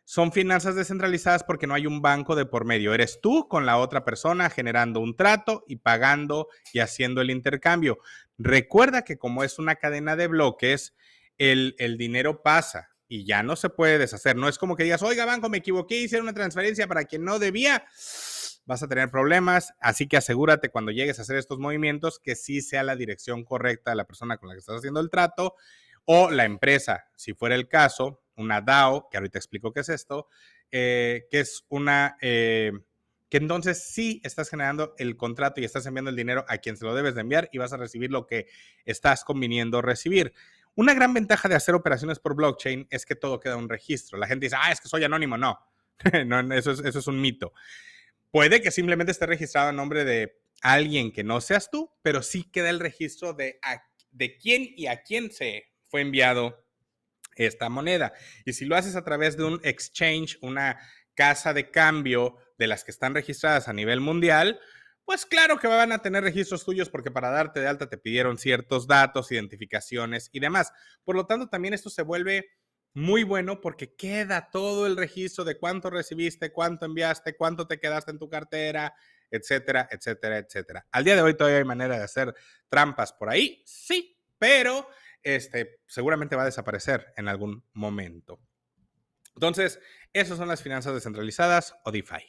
Son 0.06 0.32
finanzas 0.32 0.74
descentralizadas 0.74 1.44
porque 1.44 1.66
no 1.66 1.74
hay 1.74 1.86
un 1.86 2.02
banco 2.02 2.36
de 2.36 2.44
por 2.44 2.66
medio. 2.66 2.92
Eres 2.92 3.20
tú 3.22 3.48
con 3.48 3.64
la 3.64 3.78
otra 3.78 4.04
persona 4.04 4.50
generando 4.50 5.00
un 5.00 5.16
trato 5.16 5.64
y 5.66 5.76
pagando 5.76 6.48
y 6.74 6.80
haciendo 6.80 7.22
el 7.22 7.30
intercambio. 7.30 7.98
Recuerda 8.36 9.02
que 9.02 9.16
como 9.16 9.44
es 9.44 9.58
una 9.58 9.76
cadena 9.76 10.14
de 10.14 10.26
bloques, 10.26 10.94
el, 11.38 11.96
dinero 11.98 12.42
pasa 12.42 12.90
y 13.08 13.24
ya 13.24 13.42
no 13.42 13.56
se 13.56 13.70
puede 13.70 13.98
deshacer. 13.98 14.36
No 14.36 14.48
es 14.48 14.58
como 14.58 14.76
que 14.76 14.84
digas, 14.84 15.02
oiga, 15.02 15.24
banco, 15.24 15.48
me 15.48 15.58
equivoqué, 15.58 16.02
hice 16.02 16.20
una 16.20 16.34
transferencia 16.34 16.86
para 16.86 17.04
quien 17.04 17.24
no 17.24 17.38
debía. 17.38 17.86
Vas 18.66 18.82
a 18.82 18.88
tener 18.88 19.10
problemas, 19.10 19.72
así 19.80 20.06
que 20.06 20.16
asegúrate 20.18 20.68
cuando 20.70 20.90
llegues 20.90 21.18
a 21.18 21.22
hacer 21.22 21.36
estos 21.36 21.58
movimientos 21.58 22.18
que 22.18 22.34
sí 22.34 22.60
sea 22.60 22.82
la 22.82 22.96
dirección 22.96 23.44
correcta 23.44 23.90
de 23.90 23.96
la 23.96 24.06
persona 24.06 24.36
con 24.36 24.48
la 24.48 24.54
que 24.54 24.60
estás 24.60 24.76
haciendo 24.76 25.00
el 25.00 25.10
trato 25.10 25.54
o 26.06 26.30
la 26.30 26.44
empresa, 26.44 27.06
si 27.16 27.34
fuera 27.34 27.54
el 27.54 27.68
caso, 27.68 28.23
una 28.36 28.60
DAO, 28.60 29.08
que 29.10 29.16
ahorita 29.16 29.38
explico 29.38 29.72
qué 29.72 29.80
es 29.80 29.88
esto, 29.88 30.28
eh, 30.70 31.26
que 31.30 31.40
es 31.40 31.64
una, 31.68 32.16
eh, 32.20 32.72
que 33.28 33.38
entonces 33.38 33.84
sí 33.84 34.20
estás 34.24 34.50
generando 34.50 34.94
el 34.98 35.16
contrato 35.16 35.60
y 35.60 35.64
estás 35.64 35.86
enviando 35.86 36.10
el 36.10 36.16
dinero 36.16 36.44
a 36.48 36.58
quien 36.58 36.76
se 36.76 36.84
lo 36.84 36.94
debes 36.94 37.14
de 37.14 37.22
enviar 37.22 37.48
y 37.52 37.58
vas 37.58 37.72
a 37.72 37.76
recibir 37.76 38.10
lo 38.10 38.26
que 38.26 38.46
estás 38.84 39.24
conviniendo 39.24 39.82
recibir. 39.82 40.32
Una 40.76 40.94
gran 40.94 41.14
ventaja 41.14 41.48
de 41.48 41.54
hacer 41.54 41.74
operaciones 41.74 42.18
por 42.18 42.34
blockchain 42.34 42.88
es 42.90 43.06
que 43.06 43.14
todo 43.14 43.38
queda 43.38 43.54
en 43.54 43.60
un 43.60 43.68
registro. 43.68 44.18
La 44.18 44.26
gente 44.26 44.46
dice, 44.46 44.56
ah, 44.60 44.72
es 44.72 44.80
que 44.80 44.88
soy 44.88 45.04
anónimo. 45.04 45.36
No, 45.38 45.60
no 46.26 46.54
eso, 46.54 46.72
es, 46.72 46.80
eso 46.80 46.98
es 46.98 47.06
un 47.06 47.20
mito. 47.20 47.52
Puede 48.30 48.60
que 48.60 48.72
simplemente 48.72 49.12
esté 49.12 49.26
registrado 49.26 49.70
en 49.70 49.76
nombre 49.76 50.04
de 50.04 50.40
alguien 50.60 51.12
que 51.12 51.22
no 51.22 51.40
seas 51.40 51.70
tú, 51.70 51.92
pero 52.02 52.22
sí 52.22 52.44
queda 52.50 52.70
el 52.70 52.80
registro 52.80 53.32
de, 53.32 53.60
de 54.10 54.36
quién 54.38 54.66
y 54.76 54.86
a 54.86 55.02
quién 55.02 55.30
se 55.30 55.66
fue 55.86 56.00
enviado 56.00 56.63
esta 57.36 57.68
moneda. 57.68 58.12
Y 58.44 58.52
si 58.52 58.64
lo 58.64 58.76
haces 58.76 58.96
a 58.96 59.04
través 59.04 59.36
de 59.36 59.44
un 59.44 59.60
exchange, 59.62 60.38
una 60.42 60.78
casa 61.14 61.52
de 61.52 61.70
cambio 61.70 62.36
de 62.58 62.66
las 62.66 62.84
que 62.84 62.90
están 62.90 63.14
registradas 63.14 63.68
a 63.68 63.72
nivel 63.72 64.00
mundial, 64.00 64.60
pues 65.04 65.26
claro 65.26 65.58
que 65.58 65.66
van 65.66 65.92
a 65.92 66.00
tener 66.00 66.24
registros 66.24 66.64
tuyos 66.64 66.88
porque 66.88 67.10
para 67.10 67.30
darte 67.30 67.60
de 67.60 67.68
alta 67.68 67.88
te 67.88 67.98
pidieron 67.98 68.38
ciertos 68.38 68.86
datos, 68.86 69.30
identificaciones 69.30 70.30
y 70.32 70.40
demás. 70.40 70.72
Por 71.04 71.14
lo 71.14 71.26
tanto, 71.26 71.48
también 71.48 71.74
esto 71.74 71.90
se 71.90 72.02
vuelve 72.02 72.46
muy 72.94 73.24
bueno 73.24 73.60
porque 73.60 73.94
queda 73.94 74.48
todo 74.50 74.86
el 74.86 74.96
registro 74.96 75.44
de 75.44 75.58
cuánto 75.58 75.90
recibiste, 75.90 76.52
cuánto 76.52 76.86
enviaste, 76.86 77.36
cuánto 77.36 77.66
te 77.66 77.78
quedaste 77.78 78.12
en 78.12 78.18
tu 78.18 78.28
cartera, 78.28 78.94
etcétera, 79.30 79.88
etcétera, 79.90 80.38
etcétera. 80.38 80.86
Al 80.92 81.04
día 81.04 81.16
de 81.16 81.22
hoy 81.22 81.34
todavía 81.36 81.58
hay 81.58 81.64
manera 81.64 81.98
de 81.98 82.04
hacer 82.04 82.34
trampas 82.68 83.12
por 83.12 83.28
ahí, 83.28 83.62
sí, 83.66 84.16
pero 84.38 84.88
este, 85.24 85.80
seguramente 85.86 86.36
va 86.36 86.42
a 86.42 86.46
desaparecer 86.46 87.12
en 87.16 87.28
algún 87.28 87.64
momento. 87.72 88.38
Entonces, 89.34 89.80
esas 90.12 90.38
son 90.38 90.48
las 90.48 90.62
finanzas 90.62 90.94
descentralizadas 90.94 91.74
o 91.84 91.90
DeFi. 91.90 92.24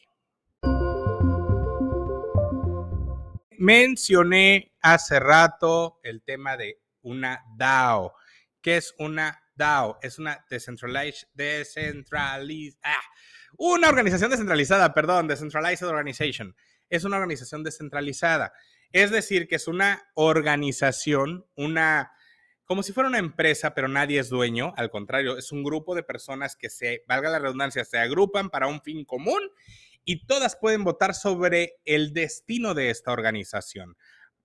Mencioné 3.58 4.76
hace 4.82 5.20
rato 5.20 6.00
el 6.04 6.24
tema 6.24 6.58
de 6.58 6.82
una 7.04 7.44
DAO. 7.56 8.14
¿Qué 8.62 8.78
es 8.78 8.96
una 8.98 9.44
DAO? 9.56 10.00
Es 10.02 10.18
una 10.20 10.46
decentralized, 10.50 11.28
decentralized, 11.34 12.78
ah, 12.84 13.02
una 13.58 13.88
organización 13.88 14.32
descentralizada, 14.32 14.94
perdón, 14.94 15.28
decentralized 15.28 15.88
organization. 15.88 16.56
Es 16.90 17.04
una 17.04 17.18
organización 17.18 17.64
descentralizada. 17.64 18.54
Es 18.92 19.12
decir, 19.12 19.48
que 19.48 19.56
es 19.56 19.68
una 19.68 20.10
organización, 20.16 21.46
una, 21.56 22.15
como 22.66 22.84
si 22.84 22.94
fuera 22.94 23.10
una 23.10 23.20
empresa, 23.20 23.74
pero 23.74 23.88
nadie 23.88 24.20
es 24.20 24.30
dueño. 24.30 24.74
Al 24.76 24.90
contrario, 24.90 25.38
es 25.38 25.52
un 25.52 25.64
grupo 25.64 25.96
de 25.96 26.04
personas 26.04 26.56
que 26.56 26.70
se, 26.70 27.04
valga 27.08 27.30
la 27.30 27.40
redundancia, 27.40 27.86
se 27.86 27.98
agrupan 27.98 28.50
para 28.50 28.68
un 28.68 28.82
fin 28.82 29.06
común 29.06 29.40
y 30.04 30.26
todas 30.26 30.56
pueden 30.56 30.84
votar 30.84 31.14
sobre 31.14 31.78
el 31.86 32.14
destino 32.14 32.74
de 32.74 32.90
esta 32.90 33.12
organización. 33.12 33.96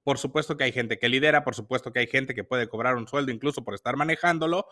Por 0.02 0.18
supuesto 0.18 0.56
que 0.56 0.64
hay 0.64 0.72
gente 0.72 0.98
que 0.98 1.09
lidera, 1.09 1.44
por 1.44 1.54
supuesto 1.54 1.92
que 1.92 2.00
hay 2.00 2.06
gente 2.06 2.35
que 2.35 2.44
puede 2.44 2.68
cobrar 2.68 2.96
un 2.96 3.06
sueldo 3.06 3.30
incluso 3.33 3.64
por 3.64 3.74
estar 3.74 3.96
manejándolo, 3.96 4.66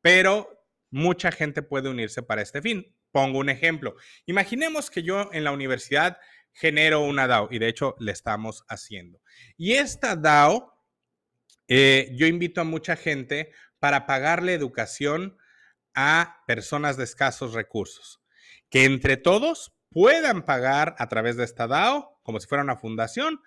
pero 0.00 0.66
mucha 0.90 1.32
gente 1.32 1.62
puede 1.62 1.88
unirse 1.88 2.22
para 2.22 2.42
este 2.42 2.60
fin. 2.60 2.94
Pongo 3.10 3.38
un 3.38 3.48
ejemplo. 3.48 3.96
Imaginemos 4.26 4.90
que 4.90 5.02
yo 5.02 5.30
en 5.32 5.44
la 5.44 5.52
universidad 5.52 6.18
genero 6.52 7.00
una 7.00 7.26
DAO 7.26 7.48
y 7.50 7.58
de 7.58 7.68
hecho 7.68 7.96
le 7.98 8.12
estamos 8.12 8.64
haciendo. 8.68 9.20
Y 9.56 9.72
esta 9.72 10.14
DAO, 10.16 10.73
eh, 11.68 12.10
yo 12.14 12.26
invito 12.26 12.60
a 12.60 12.64
mucha 12.64 12.96
gente 12.96 13.52
para 13.78 14.06
pagarle 14.06 14.54
educación 14.54 15.36
a 15.94 16.42
personas 16.46 16.96
de 16.96 17.04
escasos 17.04 17.54
recursos, 17.54 18.22
que 18.70 18.84
entre 18.84 19.16
todos 19.16 19.74
puedan 19.90 20.44
pagar 20.44 20.96
a 20.98 21.08
través 21.08 21.36
de 21.36 21.44
esta 21.44 21.66
DAO, 21.66 22.20
como 22.22 22.40
si 22.40 22.48
fuera 22.48 22.64
una 22.64 22.76
fundación, 22.76 23.40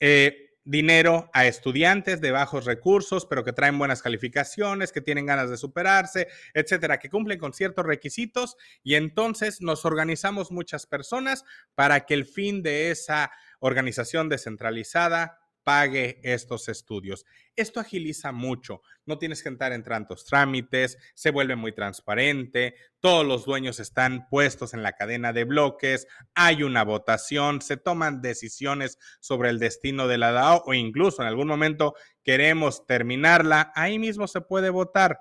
eh, 0.00 0.50
dinero 0.64 1.30
a 1.32 1.46
estudiantes 1.46 2.20
de 2.20 2.30
bajos 2.30 2.66
recursos, 2.66 3.26
pero 3.26 3.42
que 3.42 3.52
traen 3.52 3.78
buenas 3.78 4.02
calificaciones, 4.02 4.92
que 4.92 5.00
tienen 5.00 5.26
ganas 5.26 5.50
de 5.50 5.56
superarse, 5.56 6.28
etcétera, 6.54 6.98
que 6.98 7.08
cumplen 7.08 7.38
con 7.38 7.52
ciertos 7.52 7.84
requisitos 7.84 8.56
y 8.82 8.94
entonces 8.94 9.60
nos 9.60 9.84
organizamos 9.84 10.52
muchas 10.52 10.86
personas 10.86 11.44
para 11.74 12.06
que 12.06 12.14
el 12.14 12.26
fin 12.26 12.62
de 12.62 12.90
esa 12.90 13.32
organización 13.58 14.28
descentralizada 14.28 15.41
pague 15.64 16.20
estos 16.22 16.68
estudios. 16.68 17.24
Esto 17.56 17.80
agiliza 17.80 18.32
mucho, 18.32 18.82
no 19.04 19.18
tienes 19.18 19.42
que 19.42 19.48
entrar 19.48 19.72
en 19.72 19.82
tantos 19.82 20.24
trámites, 20.24 20.98
se 21.14 21.30
vuelve 21.30 21.56
muy 21.56 21.72
transparente, 21.72 22.74
todos 23.00 23.26
los 23.26 23.44
dueños 23.44 23.80
están 23.80 24.28
puestos 24.28 24.74
en 24.74 24.82
la 24.82 24.92
cadena 24.92 25.32
de 25.32 25.44
bloques, 25.44 26.06
hay 26.34 26.62
una 26.62 26.84
votación, 26.84 27.60
se 27.60 27.76
toman 27.76 28.22
decisiones 28.22 28.98
sobre 29.20 29.50
el 29.50 29.58
destino 29.58 30.08
de 30.08 30.18
la 30.18 30.32
DAO 30.32 30.62
o 30.66 30.74
incluso 30.74 31.22
en 31.22 31.28
algún 31.28 31.48
momento 31.48 31.94
queremos 32.22 32.86
terminarla, 32.86 33.72
ahí 33.74 33.98
mismo 33.98 34.26
se 34.26 34.40
puede 34.40 34.70
votar. 34.70 35.20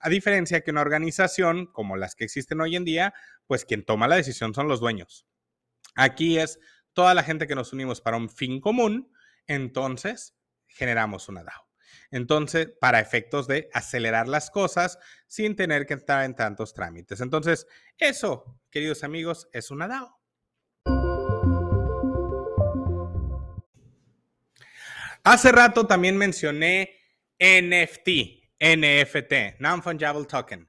A 0.00 0.10
diferencia 0.10 0.60
que 0.60 0.70
una 0.70 0.82
organización 0.82 1.66
como 1.66 1.96
las 1.96 2.14
que 2.14 2.24
existen 2.24 2.60
hoy 2.60 2.76
en 2.76 2.84
día, 2.84 3.14
pues 3.46 3.64
quien 3.64 3.84
toma 3.84 4.06
la 4.06 4.16
decisión 4.16 4.52
son 4.54 4.68
los 4.68 4.80
dueños. 4.80 5.26
Aquí 5.94 6.38
es 6.38 6.58
toda 6.92 7.14
la 7.14 7.22
gente 7.22 7.46
que 7.46 7.54
nos 7.54 7.72
unimos 7.72 8.00
para 8.00 8.16
un 8.16 8.28
fin 8.28 8.60
común, 8.60 9.10
entonces 9.46 10.36
generamos 10.66 11.28
una 11.28 11.44
DAO. 11.44 11.68
Entonces, 12.10 12.68
para 12.80 13.00
efectos 13.00 13.46
de 13.46 13.68
acelerar 13.72 14.28
las 14.28 14.50
cosas 14.50 14.98
sin 15.26 15.56
tener 15.56 15.86
que 15.86 15.94
entrar 15.94 16.24
en 16.24 16.34
tantos 16.34 16.72
trámites. 16.74 17.20
Entonces, 17.20 17.66
eso, 17.98 18.60
queridos 18.70 19.04
amigos, 19.04 19.48
es 19.52 19.70
una 19.70 19.88
DAO. 19.88 20.20
Hace 25.24 25.52
rato 25.52 25.86
también 25.86 26.18
mencioné 26.18 27.00
NFT, 27.40 28.08
NFT, 28.60 29.58
Non-Fungible 29.58 30.26
Token. 30.26 30.68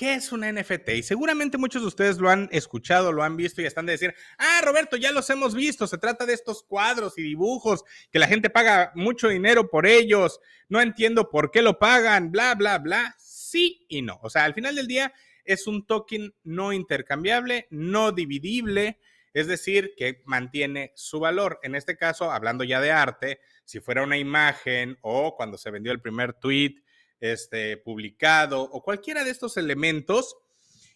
¿Qué 0.00 0.14
es 0.14 0.32
un 0.32 0.40
NFT? 0.40 0.88
Y 0.94 1.02
seguramente 1.02 1.58
muchos 1.58 1.82
de 1.82 1.88
ustedes 1.88 2.16
lo 2.16 2.30
han 2.30 2.48
escuchado, 2.52 3.12
lo 3.12 3.22
han 3.22 3.36
visto 3.36 3.60
y 3.60 3.66
están 3.66 3.84
de 3.84 3.92
decir, 3.92 4.14
ah, 4.38 4.62
Roberto, 4.64 4.96
ya 4.96 5.12
los 5.12 5.28
hemos 5.28 5.54
visto, 5.54 5.86
se 5.86 5.98
trata 5.98 6.24
de 6.24 6.32
estos 6.32 6.62
cuadros 6.62 7.18
y 7.18 7.22
dibujos 7.22 7.84
que 8.10 8.18
la 8.18 8.26
gente 8.26 8.48
paga 8.48 8.92
mucho 8.94 9.28
dinero 9.28 9.68
por 9.68 9.86
ellos, 9.86 10.40
no 10.70 10.80
entiendo 10.80 11.28
por 11.28 11.50
qué 11.50 11.60
lo 11.60 11.78
pagan, 11.78 12.32
bla, 12.32 12.54
bla, 12.54 12.78
bla. 12.78 13.14
Sí 13.18 13.84
y 13.90 14.00
no. 14.00 14.18
O 14.22 14.30
sea, 14.30 14.44
al 14.44 14.54
final 14.54 14.74
del 14.74 14.86
día 14.86 15.12
es 15.44 15.66
un 15.66 15.84
token 15.84 16.34
no 16.44 16.72
intercambiable, 16.72 17.66
no 17.68 18.10
dividible, 18.10 19.00
es 19.34 19.48
decir, 19.48 19.92
que 19.98 20.22
mantiene 20.24 20.92
su 20.94 21.20
valor. 21.20 21.60
En 21.62 21.74
este 21.74 21.98
caso, 21.98 22.32
hablando 22.32 22.64
ya 22.64 22.80
de 22.80 22.90
arte, 22.90 23.40
si 23.66 23.80
fuera 23.80 24.02
una 24.02 24.16
imagen 24.16 24.96
o 25.02 25.36
cuando 25.36 25.58
se 25.58 25.70
vendió 25.70 25.92
el 25.92 26.00
primer 26.00 26.32
tweet, 26.32 26.76
este, 27.20 27.76
publicado 27.76 28.62
o 28.62 28.82
cualquiera 28.82 29.24
de 29.24 29.30
estos 29.30 29.56
elementos 29.56 30.36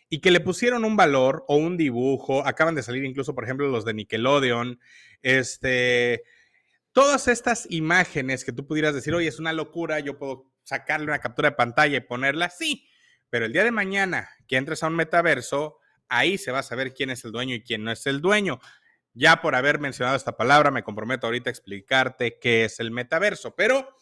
y 0.08 0.20
que 0.20 0.30
le 0.30 0.40
pusieron 0.40 0.84
un 0.84 0.96
valor 0.96 1.44
o 1.48 1.56
un 1.56 1.76
dibujo, 1.76 2.46
acaban 2.46 2.74
de 2.74 2.82
salir 2.82 3.04
incluso, 3.04 3.34
por 3.34 3.44
ejemplo, 3.44 3.68
los 3.68 3.84
de 3.84 3.94
Nickelodeon, 3.94 4.78
este, 5.22 6.22
todas 6.92 7.28
estas 7.28 7.66
imágenes 7.70 8.44
que 8.44 8.52
tú 8.52 8.66
pudieras 8.66 8.94
decir, 8.94 9.14
oye, 9.14 9.28
es 9.28 9.38
una 9.38 9.52
locura, 9.52 10.00
yo 10.00 10.18
puedo 10.18 10.50
sacarle 10.62 11.06
una 11.06 11.18
captura 11.18 11.50
de 11.50 11.56
pantalla 11.56 11.96
y 11.96 12.00
ponerla, 12.00 12.50
sí, 12.50 12.86
pero 13.30 13.46
el 13.46 13.52
día 13.52 13.64
de 13.64 13.72
mañana 13.72 14.28
que 14.46 14.56
entres 14.56 14.82
a 14.82 14.86
un 14.86 14.96
metaverso, 14.96 15.78
ahí 16.08 16.38
se 16.38 16.52
va 16.52 16.60
a 16.60 16.62
saber 16.62 16.94
quién 16.94 17.10
es 17.10 17.24
el 17.24 17.32
dueño 17.32 17.54
y 17.54 17.62
quién 17.62 17.82
no 17.82 17.90
es 17.90 18.06
el 18.06 18.20
dueño. 18.20 18.60
Ya 19.12 19.40
por 19.40 19.54
haber 19.54 19.78
mencionado 19.78 20.16
esta 20.16 20.36
palabra, 20.36 20.70
me 20.70 20.82
comprometo 20.82 21.26
ahorita 21.26 21.50
a 21.50 21.52
explicarte 21.52 22.38
qué 22.40 22.64
es 22.64 22.80
el 22.80 22.90
metaverso, 22.90 23.54
pero 23.54 23.96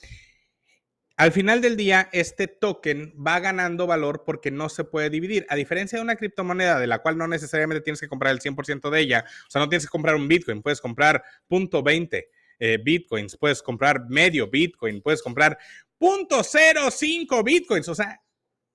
al 1.16 1.32
final 1.32 1.60
del 1.60 1.76
día, 1.76 2.08
este 2.12 2.46
token 2.46 3.14
va 3.14 3.40
ganando 3.40 3.86
valor 3.86 4.24
porque 4.24 4.50
no 4.50 4.68
se 4.68 4.84
puede 4.84 5.10
dividir. 5.10 5.46
A 5.48 5.56
diferencia 5.56 5.98
de 5.98 6.02
una 6.02 6.16
criptomoneda 6.16 6.78
de 6.78 6.86
la 6.86 7.00
cual 7.00 7.18
no 7.18 7.28
necesariamente 7.28 7.82
tienes 7.82 8.00
que 8.00 8.08
comprar 8.08 8.32
el 8.32 8.40
100% 8.40 8.90
de 8.90 9.00
ella, 9.00 9.24
o 9.46 9.50
sea, 9.50 9.60
no 9.60 9.68
tienes 9.68 9.86
que 9.86 9.90
comprar 9.90 10.14
un 10.14 10.28
Bitcoin, 10.28 10.62
puedes 10.62 10.80
comprar 10.80 11.22
punto 11.48 11.82
.20 11.82 12.26
eh, 12.58 12.78
Bitcoins, 12.82 13.36
puedes 13.36 13.60
comprar 13.60 14.08
medio 14.08 14.48
Bitcoin, 14.48 15.02
puedes 15.02 15.20
comprar 15.20 15.58
punto 15.98 16.40
.05 16.40 17.42
Bitcoins, 17.42 17.88
o 17.88 17.94
sea, 17.94 18.22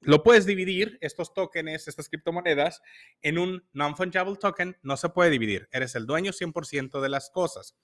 lo 0.01 0.23
puedes 0.23 0.45
dividir, 0.45 0.97
estos 1.01 1.33
tokens, 1.33 1.87
estas 1.87 2.09
criptomonedas, 2.09 2.81
en 3.21 3.37
un 3.37 3.65
non-fungible 3.73 4.35
token, 4.35 4.77
no 4.83 4.97
se 4.97 5.09
puede 5.09 5.29
dividir. 5.31 5.69
Eres 5.71 5.95
el 5.95 6.05
dueño 6.05 6.33
100% 6.33 7.01
de 7.01 7.09
las 7.09 7.29
cosas. 7.29 7.77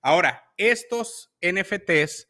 Ahora, 0.00 0.50
estos 0.56 1.30
NFTs 1.42 2.29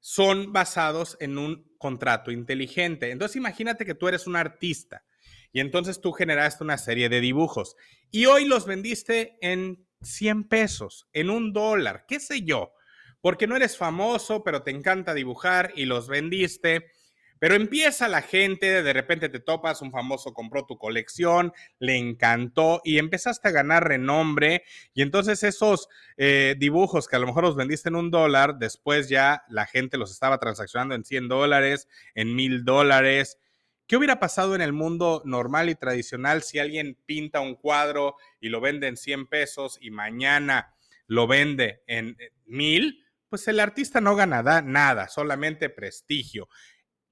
son 0.00 0.52
basados 0.52 1.16
en 1.20 1.38
un 1.38 1.70
contrato 1.78 2.30
inteligente. 2.30 3.10
Entonces 3.10 3.36
imagínate 3.36 3.84
que 3.84 3.94
tú 3.94 4.08
eres 4.08 4.26
un 4.26 4.36
artista 4.36 5.04
y 5.52 5.60
entonces 5.60 6.00
tú 6.00 6.12
generaste 6.12 6.64
una 6.64 6.78
serie 6.78 7.08
de 7.08 7.20
dibujos 7.20 7.76
y 8.10 8.26
hoy 8.26 8.44
los 8.44 8.66
vendiste 8.66 9.36
en 9.40 9.86
100 10.02 10.44
pesos, 10.48 11.08
en 11.12 11.30
un 11.30 11.52
dólar, 11.52 12.04
qué 12.08 12.20
sé 12.20 12.42
yo, 12.42 12.72
porque 13.20 13.46
no 13.46 13.56
eres 13.56 13.76
famoso, 13.76 14.42
pero 14.44 14.62
te 14.62 14.70
encanta 14.70 15.14
dibujar 15.14 15.72
y 15.76 15.84
los 15.84 16.08
vendiste 16.08 16.90
pero 17.40 17.54
empieza 17.54 18.06
la 18.06 18.20
gente, 18.20 18.82
de 18.82 18.92
repente 18.92 19.30
te 19.30 19.40
topas, 19.40 19.80
un 19.80 19.90
famoso 19.90 20.34
compró 20.34 20.66
tu 20.66 20.76
colección, 20.76 21.54
le 21.78 21.96
encantó 21.96 22.82
y 22.84 22.98
empezaste 22.98 23.48
a 23.48 23.52
ganar 23.52 23.88
renombre. 23.88 24.62
Y 24.92 25.00
entonces 25.00 25.42
esos 25.42 25.88
eh, 26.18 26.54
dibujos 26.58 27.08
que 27.08 27.16
a 27.16 27.18
lo 27.18 27.26
mejor 27.26 27.44
los 27.44 27.56
vendiste 27.56 27.88
en 27.88 27.96
un 27.96 28.10
dólar, 28.10 28.58
después 28.58 29.08
ya 29.08 29.42
la 29.48 29.64
gente 29.66 29.96
los 29.96 30.12
estaba 30.12 30.38
transaccionando 30.38 30.94
en 30.94 31.06
100 31.06 31.28
dólares, 31.28 31.88
en 32.14 32.34
mil 32.34 32.62
dólares. 32.62 33.38
¿Qué 33.86 33.96
hubiera 33.96 34.20
pasado 34.20 34.54
en 34.54 34.60
el 34.60 34.74
mundo 34.74 35.22
normal 35.24 35.70
y 35.70 35.74
tradicional 35.74 36.42
si 36.42 36.58
alguien 36.58 36.98
pinta 37.06 37.40
un 37.40 37.54
cuadro 37.54 38.16
y 38.38 38.50
lo 38.50 38.60
vende 38.60 38.86
en 38.86 38.98
100 38.98 39.28
pesos 39.28 39.78
y 39.80 39.90
mañana 39.90 40.74
lo 41.06 41.26
vende 41.26 41.82
en 41.86 42.16
eh, 42.20 42.32
mil? 42.44 43.02
Pues 43.30 43.48
el 43.48 43.60
artista 43.60 44.02
no 44.02 44.14
gana 44.14 44.42
nada, 44.60 45.08
solamente 45.08 45.70
prestigio. 45.70 46.50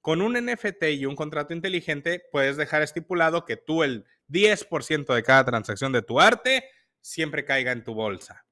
Con 0.01 0.23
un 0.23 0.35
NFT 0.35 0.85
y 0.95 1.07
un 1.07 1.17
contrato 1.17 1.53
inteligente 1.53 2.23
puedes 2.31 2.57
dejar 2.57 2.83
estipulado 2.83 3.45
que 3.45 3.57
tú 3.57 3.83
el 3.83 4.05
10% 4.29 5.15
de 5.15 5.23
cada 5.23 5.45
transacción 5.45 5.93
de 5.93 6.03
tu 6.03 6.21
arte 6.21 6.65
siempre 7.01 7.45
caiga 7.45 7.73
en 7.73 7.85
tu 7.85 7.95
bolsa. 7.95 8.45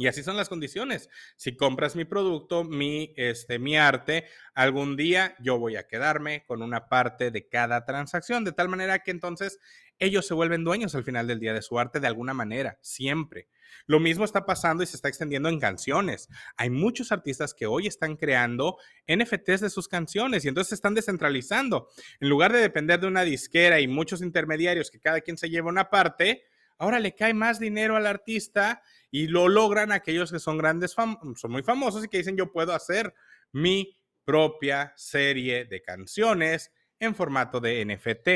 Y 0.00 0.06
así 0.06 0.22
son 0.22 0.36
las 0.36 0.48
condiciones. 0.48 1.10
Si 1.36 1.56
compras 1.56 1.96
mi 1.96 2.04
producto, 2.04 2.62
mi, 2.62 3.12
este, 3.16 3.58
mi 3.58 3.76
arte, 3.76 4.26
algún 4.54 4.96
día 4.96 5.34
yo 5.40 5.58
voy 5.58 5.74
a 5.74 5.88
quedarme 5.88 6.44
con 6.46 6.62
una 6.62 6.88
parte 6.88 7.32
de 7.32 7.48
cada 7.48 7.84
transacción, 7.84 8.44
de 8.44 8.52
tal 8.52 8.68
manera 8.68 9.00
que 9.00 9.10
entonces 9.10 9.58
ellos 9.98 10.26
se 10.26 10.34
vuelven 10.34 10.64
dueños 10.64 10.94
al 10.94 11.04
final 11.04 11.26
del 11.26 11.40
día 11.40 11.52
de 11.52 11.62
su 11.62 11.78
arte 11.78 12.00
de 12.00 12.06
alguna 12.06 12.34
manera, 12.34 12.78
siempre. 12.82 13.48
Lo 13.86 14.00
mismo 14.00 14.24
está 14.24 14.46
pasando 14.46 14.82
y 14.82 14.86
se 14.86 14.96
está 14.96 15.08
extendiendo 15.08 15.48
en 15.48 15.60
canciones. 15.60 16.28
Hay 16.56 16.70
muchos 16.70 17.12
artistas 17.12 17.54
que 17.54 17.66
hoy 17.66 17.86
están 17.86 18.16
creando 18.16 18.76
NFTs 19.06 19.60
de 19.60 19.70
sus 19.70 19.88
canciones 19.88 20.44
y 20.44 20.48
entonces 20.48 20.70
se 20.70 20.74
están 20.74 20.94
descentralizando. 20.94 21.88
En 22.20 22.28
lugar 22.28 22.52
de 22.52 22.60
depender 22.60 23.00
de 23.00 23.06
una 23.06 23.22
disquera 23.22 23.80
y 23.80 23.88
muchos 23.88 24.22
intermediarios 24.22 24.90
que 24.90 25.00
cada 25.00 25.20
quien 25.20 25.36
se 25.36 25.50
lleva 25.50 25.68
una 25.68 25.90
parte, 25.90 26.44
ahora 26.78 27.00
le 27.00 27.14
cae 27.14 27.34
más 27.34 27.58
dinero 27.58 27.96
al 27.96 28.06
artista 28.06 28.82
y 29.10 29.26
lo 29.26 29.48
logran 29.48 29.92
aquellos 29.92 30.32
que 30.32 30.38
son 30.38 30.58
grandes, 30.58 30.92
son 30.92 31.18
muy 31.48 31.62
famosos 31.62 32.04
y 32.04 32.08
que 32.08 32.18
dicen 32.18 32.36
yo 32.36 32.52
puedo 32.52 32.72
hacer 32.72 33.14
mi 33.52 33.98
propia 34.24 34.92
serie 34.96 35.64
de 35.64 35.80
canciones 35.82 36.72
en 37.00 37.14
formato 37.14 37.60
de 37.60 37.84
NFT. 37.84 38.28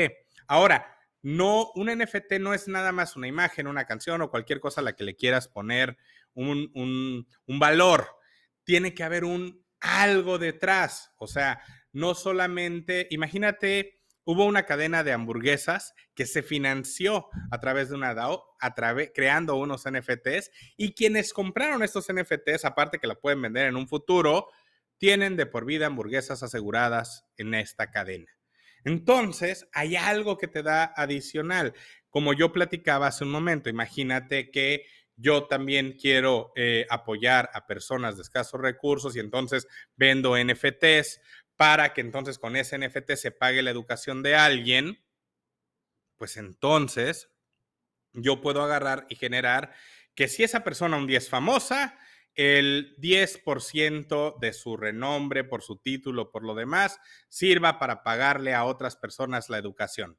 Ahora, 0.47 0.92
no, 1.23 1.71
un 1.73 1.87
NFT 1.87 2.33
no 2.39 2.53
es 2.53 2.67
nada 2.67 2.91
más 2.91 3.15
una 3.15 3.27
imagen, 3.27 3.65
una 3.65 3.85
canción 3.85 4.21
o 4.21 4.29
cualquier 4.29 4.59
cosa 4.59 4.81
a 4.81 4.83
la 4.83 4.95
que 4.95 5.03
le 5.03 5.15
quieras 5.15 5.47
poner 5.47 5.97
un, 6.35 6.69
un 6.73 7.59
valor. 7.59 8.07
Tiene 8.63 8.93
que 8.93 9.03
haber 9.03 9.23
un 9.23 9.65
algo 9.79 10.37
detrás. 10.37 11.11
O 11.17 11.27
sea, 11.27 11.61
no 11.91 12.13
solamente, 12.13 13.07
imagínate 13.09 14.03
hubo 14.25 14.45
una 14.45 14.65
cadena 14.65 15.03
de 15.03 15.11
hamburguesas 15.11 15.93
que 16.13 16.25
se 16.25 16.43
financió 16.43 17.27
a 17.51 17.59
través 17.59 17.89
de 17.89 17.95
una 17.95 18.13
DAO, 18.13 18.55
a 18.59 18.73
creando 19.13 19.55
unos 19.55 19.83
NFTs, 19.89 20.51
y 20.77 20.93
quienes 20.93 21.33
compraron 21.33 21.83
estos 21.83 22.07
NFTs, 22.11 22.65
aparte 22.65 22.99
que 22.99 23.07
la 23.07 23.15
pueden 23.15 23.41
vender 23.41 23.67
en 23.67 23.75
un 23.75 23.87
futuro, 23.87 24.47
tienen 24.97 25.35
de 25.35 25.45
por 25.45 25.65
vida 25.65 25.87
hamburguesas 25.87 26.43
aseguradas 26.43 27.25
en 27.37 27.53
esta 27.53 27.91
cadena. 27.91 28.31
Entonces, 28.85 29.67
hay 29.73 29.95
algo 29.95 30.37
que 30.37 30.47
te 30.47 30.63
da 30.63 30.93
adicional. 30.95 31.73
Como 32.09 32.33
yo 32.33 32.51
platicaba 32.51 33.07
hace 33.07 33.23
un 33.23 33.31
momento, 33.31 33.69
imagínate 33.69 34.51
que 34.51 34.85
yo 35.15 35.45
también 35.45 35.93
quiero 35.93 36.51
eh, 36.55 36.85
apoyar 36.89 37.49
a 37.53 37.65
personas 37.67 38.15
de 38.15 38.23
escasos 38.23 38.59
recursos 38.59 39.15
y 39.15 39.19
entonces 39.19 39.67
vendo 39.95 40.35
NFTs 40.37 41.21
para 41.55 41.93
que 41.93 42.01
entonces 42.01 42.39
con 42.39 42.55
ese 42.55 42.77
NFT 42.77 43.11
se 43.13 43.31
pague 43.31 43.61
la 43.61 43.69
educación 43.69 44.23
de 44.23 44.35
alguien, 44.35 45.03
pues 46.17 46.37
entonces 46.37 47.29
yo 48.13 48.41
puedo 48.41 48.63
agarrar 48.63 49.05
y 49.09 49.15
generar 49.15 49.73
que 50.15 50.27
si 50.27 50.43
esa 50.43 50.63
persona 50.63 50.97
un 50.97 51.07
día 51.07 51.17
es 51.17 51.29
famosa, 51.29 51.97
el 52.35 52.95
10% 52.97 54.39
de 54.39 54.53
su 54.53 54.77
renombre, 54.77 55.43
por 55.43 55.61
su 55.61 55.77
título, 55.77 56.31
por 56.31 56.43
lo 56.43 56.55
demás, 56.55 56.99
sirva 57.29 57.79
para 57.79 58.03
pagarle 58.03 58.53
a 58.53 58.65
otras 58.65 58.95
personas 58.95 59.49
la 59.49 59.57
educación. 59.57 60.17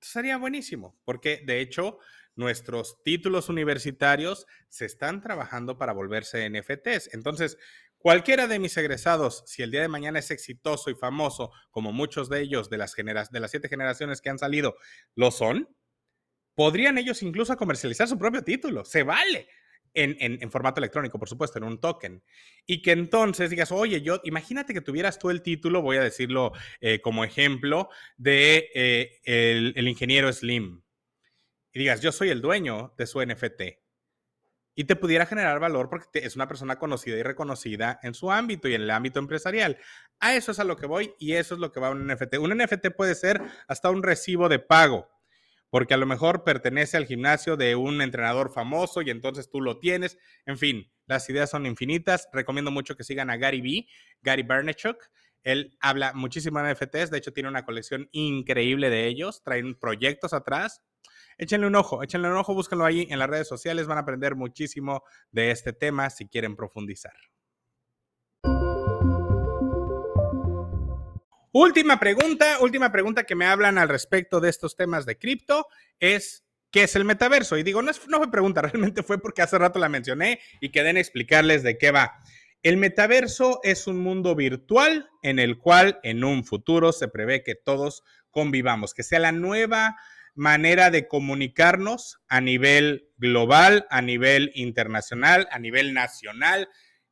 Sería 0.00 0.36
buenísimo, 0.36 1.00
porque 1.04 1.42
de 1.44 1.60
hecho 1.60 1.98
nuestros 2.36 3.02
títulos 3.04 3.48
universitarios 3.48 4.46
se 4.68 4.86
están 4.86 5.20
trabajando 5.20 5.78
para 5.78 5.92
volverse 5.92 6.48
NFTs. 6.50 7.14
Entonces, 7.14 7.56
Cualquiera 8.04 8.46
de 8.46 8.58
mis 8.58 8.76
egresados, 8.76 9.44
si 9.46 9.62
el 9.62 9.70
día 9.70 9.80
de 9.80 9.88
mañana 9.88 10.18
es 10.18 10.30
exitoso 10.30 10.90
y 10.90 10.94
famoso, 10.94 11.52
como 11.70 11.90
muchos 11.90 12.28
de 12.28 12.42
ellos 12.42 12.68
de 12.68 12.76
las, 12.76 12.92
de 12.94 13.40
las 13.40 13.50
siete 13.50 13.70
generaciones 13.70 14.20
que 14.20 14.28
han 14.28 14.38
salido 14.38 14.76
lo 15.14 15.30
son, 15.30 15.74
podrían 16.54 16.98
ellos 16.98 17.22
incluso 17.22 17.56
comercializar 17.56 18.06
su 18.06 18.18
propio 18.18 18.44
título. 18.44 18.84
Se 18.84 19.04
vale. 19.04 19.48
En, 19.94 20.50
formato 20.50 20.80
electrónico, 20.80 21.18
por 21.18 21.28
supuesto, 21.28 21.58
en 21.58 21.64
un 21.64 21.78
token. 21.78 22.22
Y 22.66 22.82
que 22.82 22.92
entonces 22.92 23.50
digas, 23.50 23.70
oye, 23.70 24.02
yo, 24.02 24.20
imagínate 24.24 24.74
que 24.74 24.80
tuvieras 24.80 25.18
tú 25.18 25.30
el 25.30 25.42
título, 25.42 25.82
voy 25.82 25.98
a 25.98 26.02
decirlo 26.02 26.52
eh, 26.80 27.00
como 27.00 27.24
ejemplo, 27.24 27.88
de 28.16 28.70
eh, 28.74 29.20
el 29.24 29.88
ingeniero 29.88 30.32
Slim. 30.32 30.82
Y 31.72 31.78
digas, 31.78 32.00
yo 32.00 32.12
soy 32.12 32.30
el 32.30 32.40
dueño 32.40 32.94
de 32.98 33.06
su 33.06 33.24
NFT 33.24 33.84
y 34.74 34.84
te 34.84 34.96
pudiera 34.96 35.26
generar 35.26 35.60
valor 35.60 35.88
porque 35.88 36.20
es 36.20 36.36
una 36.36 36.48
persona 36.48 36.78
conocida 36.78 37.16
y 37.16 37.22
reconocida 37.22 38.00
en 38.02 38.14
su 38.14 38.30
ámbito 38.30 38.68
y 38.68 38.74
en 38.74 38.82
el 38.82 38.90
ámbito 38.90 39.18
empresarial. 39.18 39.78
A 40.20 40.34
eso 40.34 40.52
es 40.52 40.58
a 40.58 40.64
lo 40.64 40.76
que 40.76 40.86
voy 40.86 41.14
y 41.18 41.34
eso 41.34 41.54
es 41.54 41.60
lo 41.60 41.70
que 41.72 41.80
va 41.80 41.90
un 41.90 42.06
NFT. 42.06 42.38
Un 42.38 42.56
NFT 42.56 42.88
puede 42.96 43.14
ser 43.14 43.40
hasta 43.68 43.90
un 43.90 44.02
recibo 44.02 44.48
de 44.48 44.58
pago, 44.58 45.08
porque 45.74 45.92
a 45.94 45.96
lo 45.96 46.06
mejor 46.06 46.44
pertenece 46.44 46.96
al 46.96 47.04
gimnasio 47.04 47.56
de 47.56 47.74
un 47.74 48.00
entrenador 48.00 48.52
famoso 48.52 49.02
y 49.02 49.10
entonces 49.10 49.50
tú 49.50 49.60
lo 49.60 49.80
tienes. 49.80 50.18
En 50.46 50.56
fin, 50.56 50.88
las 51.06 51.28
ideas 51.28 51.50
son 51.50 51.66
infinitas. 51.66 52.28
Recomiendo 52.32 52.70
mucho 52.70 52.96
que 52.96 53.02
sigan 53.02 53.28
a 53.28 53.36
Gary 53.38 53.60
B, 53.60 53.88
Gary 54.22 54.44
Bernachuk. 54.44 54.98
Él 55.42 55.76
habla 55.80 56.12
muchísimo 56.12 56.62
de 56.62 56.72
NFTs, 56.72 57.10
de 57.10 57.18
hecho 57.18 57.32
tiene 57.32 57.48
una 57.48 57.64
colección 57.64 58.08
increíble 58.12 58.88
de 58.88 59.08
ellos, 59.08 59.42
traen 59.42 59.74
proyectos 59.74 60.32
atrás 60.32 60.80
échenle 61.38 61.66
un 61.66 61.74
ojo, 61.74 62.04
échenle 62.04 62.28
un 62.28 62.36
ojo, 62.36 62.54
búsquenlo 62.54 62.84
ahí 62.84 63.08
en 63.10 63.18
las 63.18 63.28
redes 63.28 63.48
sociales, 63.48 63.88
van 63.88 63.98
a 63.98 64.02
aprender 64.02 64.36
muchísimo 64.36 65.02
de 65.32 65.50
este 65.50 65.72
tema 65.72 66.08
si 66.08 66.28
quieren 66.28 66.54
profundizar. 66.54 67.16
Última 71.56 72.00
pregunta, 72.00 72.58
última 72.58 72.90
pregunta 72.90 73.22
que 73.22 73.36
me 73.36 73.46
hablan 73.46 73.78
al 73.78 73.88
respecto 73.88 74.40
de 74.40 74.50
estos 74.50 74.74
temas 74.74 75.06
de 75.06 75.16
cripto 75.16 75.68
es, 76.00 76.44
¿qué 76.72 76.82
es 76.82 76.96
el 76.96 77.04
metaverso? 77.04 77.56
Y 77.56 77.62
digo, 77.62 77.80
no, 77.80 77.92
no 78.08 78.18
fue 78.18 78.28
pregunta, 78.28 78.60
realmente 78.62 79.04
fue 79.04 79.18
porque 79.20 79.40
hace 79.40 79.56
rato 79.56 79.78
la 79.78 79.88
mencioné 79.88 80.40
y 80.60 80.70
quedé 80.70 80.90
en 80.90 80.96
explicarles 80.96 81.62
de 81.62 81.78
qué 81.78 81.92
va. 81.92 82.18
El 82.64 82.76
metaverso 82.76 83.60
es 83.62 83.86
un 83.86 84.00
mundo 84.00 84.34
virtual 84.34 85.08
en 85.22 85.38
el 85.38 85.56
cual 85.58 86.00
en 86.02 86.24
un 86.24 86.42
futuro 86.42 86.90
se 86.90 87.06
prevé 87.06 87.44
que 87.44 87.54
todos 87.54 88.02
convivamos, 88.32 88.92
que 88.92 89.04
sea 89.04 89.20
la 89.20 89.30
nueva 89.30 89.94
manera 90.34 90.90
de 90.90 91.06
comunicarnos 91.06 92.18
a 92.26 92.40
nivel 92.40 93.10
global, 93.16 93.86
a 93.90 94.02
nivel 94.02 94.50
internacional, 94.56 95.46
a 95.52 95.60
nivel 95.60 95.94
nacional, 95.94 96.68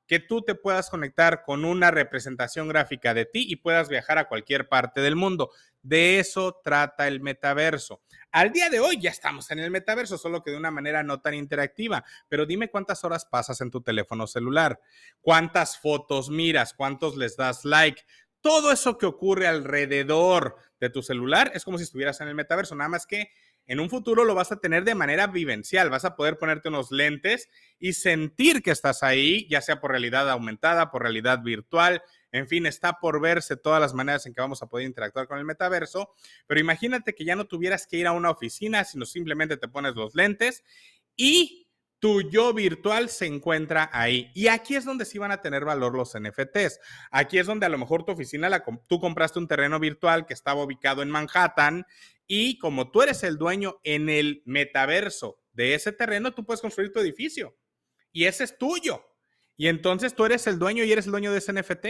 que 0.07 0.19
tú 0.19 0.43
te 0.43 0.55
puedas 0.55 0.91
conectar 0.91 1.45
con 1.45 1.65
una 1.65 1.91
representación 1.91 2.69
gráfica 2.69 3.15
de 3.15 3.25
ti 3.25 3.47
y 3.49 3.57
puedas 3.57 3.89
viajar 3.89 4.19
a 4.19 4.29
cualquier 4.29 4.69
parte 4.69 5.01
del 5.01 5.17
mundo. 5.17 5.51
De 5.83 6.19
eso 6.19 6.61
trata 6.63 7.09
el 7.09 7.21
metaverso. 7.21 8.03
Al 8.31 8.53
día 8.53 8.71
de 8.71 8.81
hoy 8.81 9.01
ya 9.01 9.11
estamos 9.11 9.51
en 9.51 9.59
el 9.59 9.71
metaverso, 9.71 10.17
solo 10.17 10.43
que 10.43 10.51
de 10.51 10.57
una 10.57 10.71
manera 10.71 11.03
no 11.03 11.21
tan 11.21 11.35
interactiva. 11.35 12.05
Pero 12.29 12.47
dime 12.47 12.69
cuántas 12.69 13.05
horas 13.05 13.25
pasas 13.25 13.61
en 13.61 13.71
tu 13.71 13.81
teléfono 13.81 14.27
celular, 14.27 14.81
cuántas 15.21 15.79
fotos 15.79 16.31
miras, 16.31 16.75
cuántos 16.75 17.17
les 17.17 17.37
das 17.37 17.65
like, 17.65 18.03
todo 18.43 18.73
eso 18.73 18.99
que 18.99 19.07
ocurre 19.07 19.47
alrededor 19.47 20.57
de 20.81 20.91
tu 20.91 21.01
celular 21.01 21.53
es 21.55 21.65
como 21.65 21.79
si 21.79 21.85
estuvieras 21.85 22.21
en 22.21 22.29
el 22.29 22.35
metaverso, 22.35 22.75
nada 22.75 22.89
más 22.89 23.07
que 23.07 23.31
en 23.67 23.81
un 23.81 23.89
futuro 23.89 24.25
lo 24.25 24.35
vas 24.35 24.53
a 24.53 24.61
tener 24.61 24.85
de 24.85 24.95
manera 24.95 25.27
vivencial, 25.27 25.91
vas 25.91 26.05
a 26.05 26.17
poder 26.17 26.39
ponerte 26.39 26.69
unos 26.69 26.91
lentes 26.91 27.49
y 27.79 27.93
sentir 27.93 28.63
que 28.63 28.71
estás 28.71 29.03
ahí, 29.03 29.47
ya 29.49 29.61
sea 29.61 29.81
por 29.81 29.91
realidad 29.91 30.29
aumentada, 30.31 30.91
por 30.91 31.03
realidad 31.03 31.43
virtual, 31.43 32.03
en 32.33 32.49
fin, 32.49 32.67
está 32.67 32.99
por 32.99 33.21
verse 33.21 33.57
todas 33.57 33.81
las 33.81 33.95
maneras 33.95 34.27
en 34.27 34.35
que 34.35 34.41
vamos 34.41 34.63
a 34.63 34.67
poder 34.67 34.87
interactuar 34.87 35.29
con 35.29 35.39
el 35.39 35.45
metaverso, 35.45 36.11
pero 36.47 36.61
imagínate 36.61 37.15
que 37.15 37.25
ya 37.25 37.37
no 37.37 37.47
tuvieras 37.47 37.87
que 37.87 37.99
ir 37.99 38.07
a 38.07 38.13
una 38.13 38.31
oficina, 38.31 38.85
sino 38.85 39.05
simplemente 39.05 39.57
te 39.57 39.69
pones 39.69 39.95
los 39.95 40.15
lentes 40.15 40.65
y 41.17 41.62
tu 42.03 42.21
yo 42.21 42.53
virtual 42.53 43.09
se 43.09 43.27
encuentra 43.27 43.89
ahí. 43.93 44.33
Y 44.35 44.49
aquí 44.49 44.75
es 44.75 44.85
donde 44.85 45.05
sí 45.05 45.19
van 45.19 45.31
a 45.31 45.41
tener 45.41 45.65
valor 45.65 45.95
los 45.95 46.19
NFTs. 46.19 46.81
Aquí 47.13 47.39
es 47.39 47.47
donde 47.47 47.65
a 47.65 47.69
lo 47.69 47.79
mejor 47.79 48.05
tu 48.05 48.11
oficina, 48.11 48.51
la, 48.51 48.65
tú 48.89 48.99
compraste 48.99 49.39
un 49.39 49.47
terreno 49.47 49.79
virtual 49.79 50.27
que 50.27 50.35
estaba 50.35 50.65
ubicado 50.65 51.03
en 51.03 51.11
Manhattan 51.11 51.87
y 52.27 52.59
como 52.59 52.91
tú 52.91 53.03
eres 53.03 53.23
el 53.23 53.39
dueño 53.39 53.79
en 53.85 54.09
el 54.09 54.43
metaverso 54.47 55.39
de 55.53 55.75
ese 55.75 55.93
terreno, 55.93 56.35
tú 56.35 56.45
puedes 56.45 56.61
construir 56.61 56.93
tu 56.93 56.99
edificio 56.99 57.57
y 58.11 58.25
ese 58.25 58.43
es 58.43 58.59
tuyo. 58.59 59.05
Y 59.57 59.69
entonces 59.69 60.17
tú 60.17 60.25
eres 60.25 60.49
el 60.49 60.59
dueño 60.59 60.83
y 60.83 60.91
eres 60.91 61.07
el 61.07 61.13
dueño 61.13 61.31
de 61.31 61.39
ese 61.39 61.53
NFT. 61.53 61.87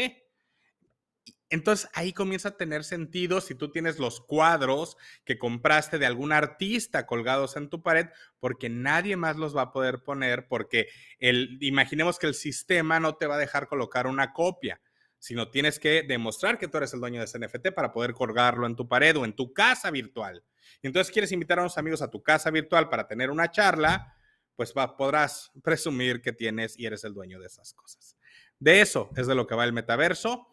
Entonces 1.52 1.90
ahí 1.92 2.14
comienza 2.14 2.48
a 2.48 2.56
tener 2.56 2.82
sentido 2.82 3.42
si 3.42 3.54
tú 3.54 3.70
tienes 3.70 3.98
los 3.98 4.22
cuadros 4.22 4.96
que 5.26 5.38
compraste 5.38 5.98
de 5.98 6.06
algún 6.06 6.32
artista 6.32 7.04
colgados 7.04 7.58
en 7.58 7.68
tu 7.68 7.82
pared, 7.82 8.06
porque 8.40 8.70
nadie 8.70 9.16
más 9.16 9.36
los 9.36 9.54
va 9.54 9.60
a 9.60 9.70
poder 9.70 10.02
poner, 10.02 10.48
porque 10.48 10.88
el, 11.18 11.58
imaginemos 11.60 12.18
que 12.18 12.26
el 12.26 12.32
sistema 12.32 13.00
no 13.00 13.16
te 13.16 13.26
va 13.26 13.34
a 13.34 13.38
dejar 13.38 13.68
colocar 13.68 14.06
una 14.06 14.32
copia, 14.32 14.80
sino 15.18 15.50
tienes 15.50 15.78
que 15.78 16.02
demostrar 16.02 16.56
que 16.56 16.68
tú 16.68 16.78
eres 16.78 16.94
el 16.94 17.00
dueño 17.00 17.18
de 17.18 17.26
ese 17.26 17.38
NFT 17.38 17.72
para 17.74 17.92
poder 17.92 18.14
colgarlo 18.14 18.66
en 18.66 18.74
tu 18.74 18.88
pared 18.88 19.14
o 19.18 19.26
en 19.26 19.34
tu 19.34 19.52
casa 19.52 19.90
virtual. 19.90 20.42
Y 20.80 20.86
entonces 20.86 21.12
quieres 21.12 21.32
invitar 21.32 21.58
a 21.58 21.62
unos 21.62 21.76
amigos 21.76 22.00
a 22.00 22.08
tu 22.08 22.22
casa 22.22 22.50
virtual 22.50 22.88
para 22.88 23.06
tener 23.06 23.28
una 23.28 23.50
charla, 23.50 24.16
pues 24.56 24.72
podrás 24.72 25.52
presumir 25.62 26.22
que 26.22 26.32
tienes 26.32 26.78
y 26.78 26.86
eres 26.86 27.04
el 27.04 27.12
dueño 27.12 27.38
de 27.38 27.48
esas 27.48 27.74
cosas. 27.74 28.16
De 28.58 28.80
eso 28.80 29.10
es 29.16 29.26
de 29.26 29.34
lo 29.34 29.46
que 29.46 29.54
va 29.54 29.64
el 29.64 29.74
metaverso 29.74 30.48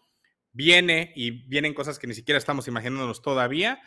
viene 0.51 1.11
y 1.15 1.47
vienen 1.47 1.73
cosas 1.73 1.99
que 1.99 2.07
ni 2.07 2.13
siquiera 2.13 2.37
estamos 2.37 2.67
imaginándonos 2.67 3.21
todavía, 3.21 3.81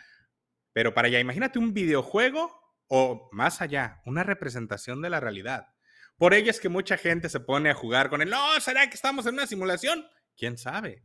pero 0.72 0.94
para 0.94 1.09
allá, 1.09 1.20
imagínate 1.20 1.59
un 1.59 1.75
videojuego 1.75 2.61
o 2.87 3.29
más 3.33 3.61
allá, 3.61 4.01
una 4.05 4.22
representación 4.22 5.03
de 5.03 5.11
la 5.11 5.20
realidad. 5.20 5.68
Por 6.16 6.35
ello 6.35 6.51
es 6.51 6.61
que 6.61 6.68
mucha 6.68 6.96
gente 6.96 7.29
se 7.29 7.40
pone 7.40 7.70
a 7.70 7.75
jugar 7.75 8.11
con 8.11 8.22
el, 8.22 8.31
no, 8.31 8.61
¿será 8.61 8.88
que 8.88 8.94
estamos 8.94 9.27
en 9.27 9.35
una 9.35 9.46
simulación? 9.46 10.07
¿Quién 10.37 10.57
sabe? 10.59 11.03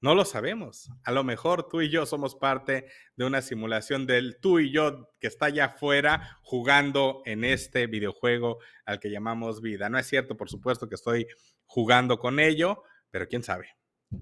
No 0.00 0.14
lo 0.14 0.26
sabemos. 0.26 0.90
A 1.02 1.12
lo 1.12 1.24
mejor 1.24 1.66
tú 1.66 1.80
y 1.80 1.88
yo 1.88 2.04
somos 2.04 2.34
parte 2.34 2.88
de 3.16 3.24
una 3.24 3.40
simulación 3.40 4.06
del 4.06 4.38
tú 4.38 4.58
y 4.58 4.70
yo 4.70 5.08
que 5.18 5.28
está 5.28 5.46
allá 5.46 5.64
afuera 5.64 6.38
jugando 6.42 7.22
en 7.24 7.42
este 7.42 7.86
videojuego 7.86 8.58
al 8.84 9.00
que 9.00 9.10
llamamos 9.10 9.62
vida. 9.62 9.88
No 9.88 9.98
es 9.98 10.06
cierto, 10.06 10.36
por 10.36 10.50
supuesto, 10.50 10.90
que 10.90 10.96
estoy 10.96 11.26
jugando 11.64 12.18
con 12.18 12.38
ello, 12.38 12.82
pero 13.10 13.26
quién 13.28 13.42
sabe. 13.42 13.70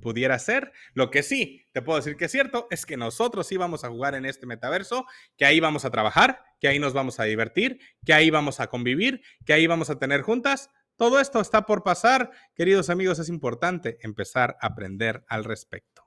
Pudiera 0.00 0.38
ser. 0.38 0.72
Lo 0.94 1.11
que 1.11 1.22
sí 1.22 1.66
te 1.72 1.83
puedo 1.83 1.98
decir 1.98 2.16
que 2.16 2.26
es 2.26 2.33
cierto 2.33 2.66
es 2.70 2.87
que 2.87 2.96
nosotros 2.96 3.46
sí 3.46 3.57
vamos 3.57 3.85
a 3.85 3.88
jugar 3.88 4.14
en 4.14 4.24
este 4.24 4.46
metaverso, 4.46 5.07
que 5.37 5.44
ahí 5.44 5.61
vamos 5.61 5.85
a 5.85 5.90
trabajar, 5.90 6.42
que 6.61 6.68
ahí 6.68 6.78
nos 6.78 6.92
vamos 6.92 7.20
a 7.20 7.24
divertir, 7.24 7.78
que 8.05 8.14
ahí 8.14 8.31
vamos 8.31 8.61
a 8.61 8.68
convivir, 8.68 9.22
que 9.44 9.52
ahí 9.52 9.66
vamos 9.66 9.90
a 9.90 9.98
tener 9.98 10.22
juntas 10.22 10.70
todo 10.96 11.18
esto 11.18 11.40
está 11.40 11.66
por 11.66 11.83
pasar, 11.83 12.31
queridos 12.55 12.90
amigos, 12.90 13.18
es 13.18 13.28
importante 13.28 13.98
empezar 14.02 14.57
a 14.61 14.68
aprender 14.68 15.24
al 15.26 15.42
respecto. 15.42 16.07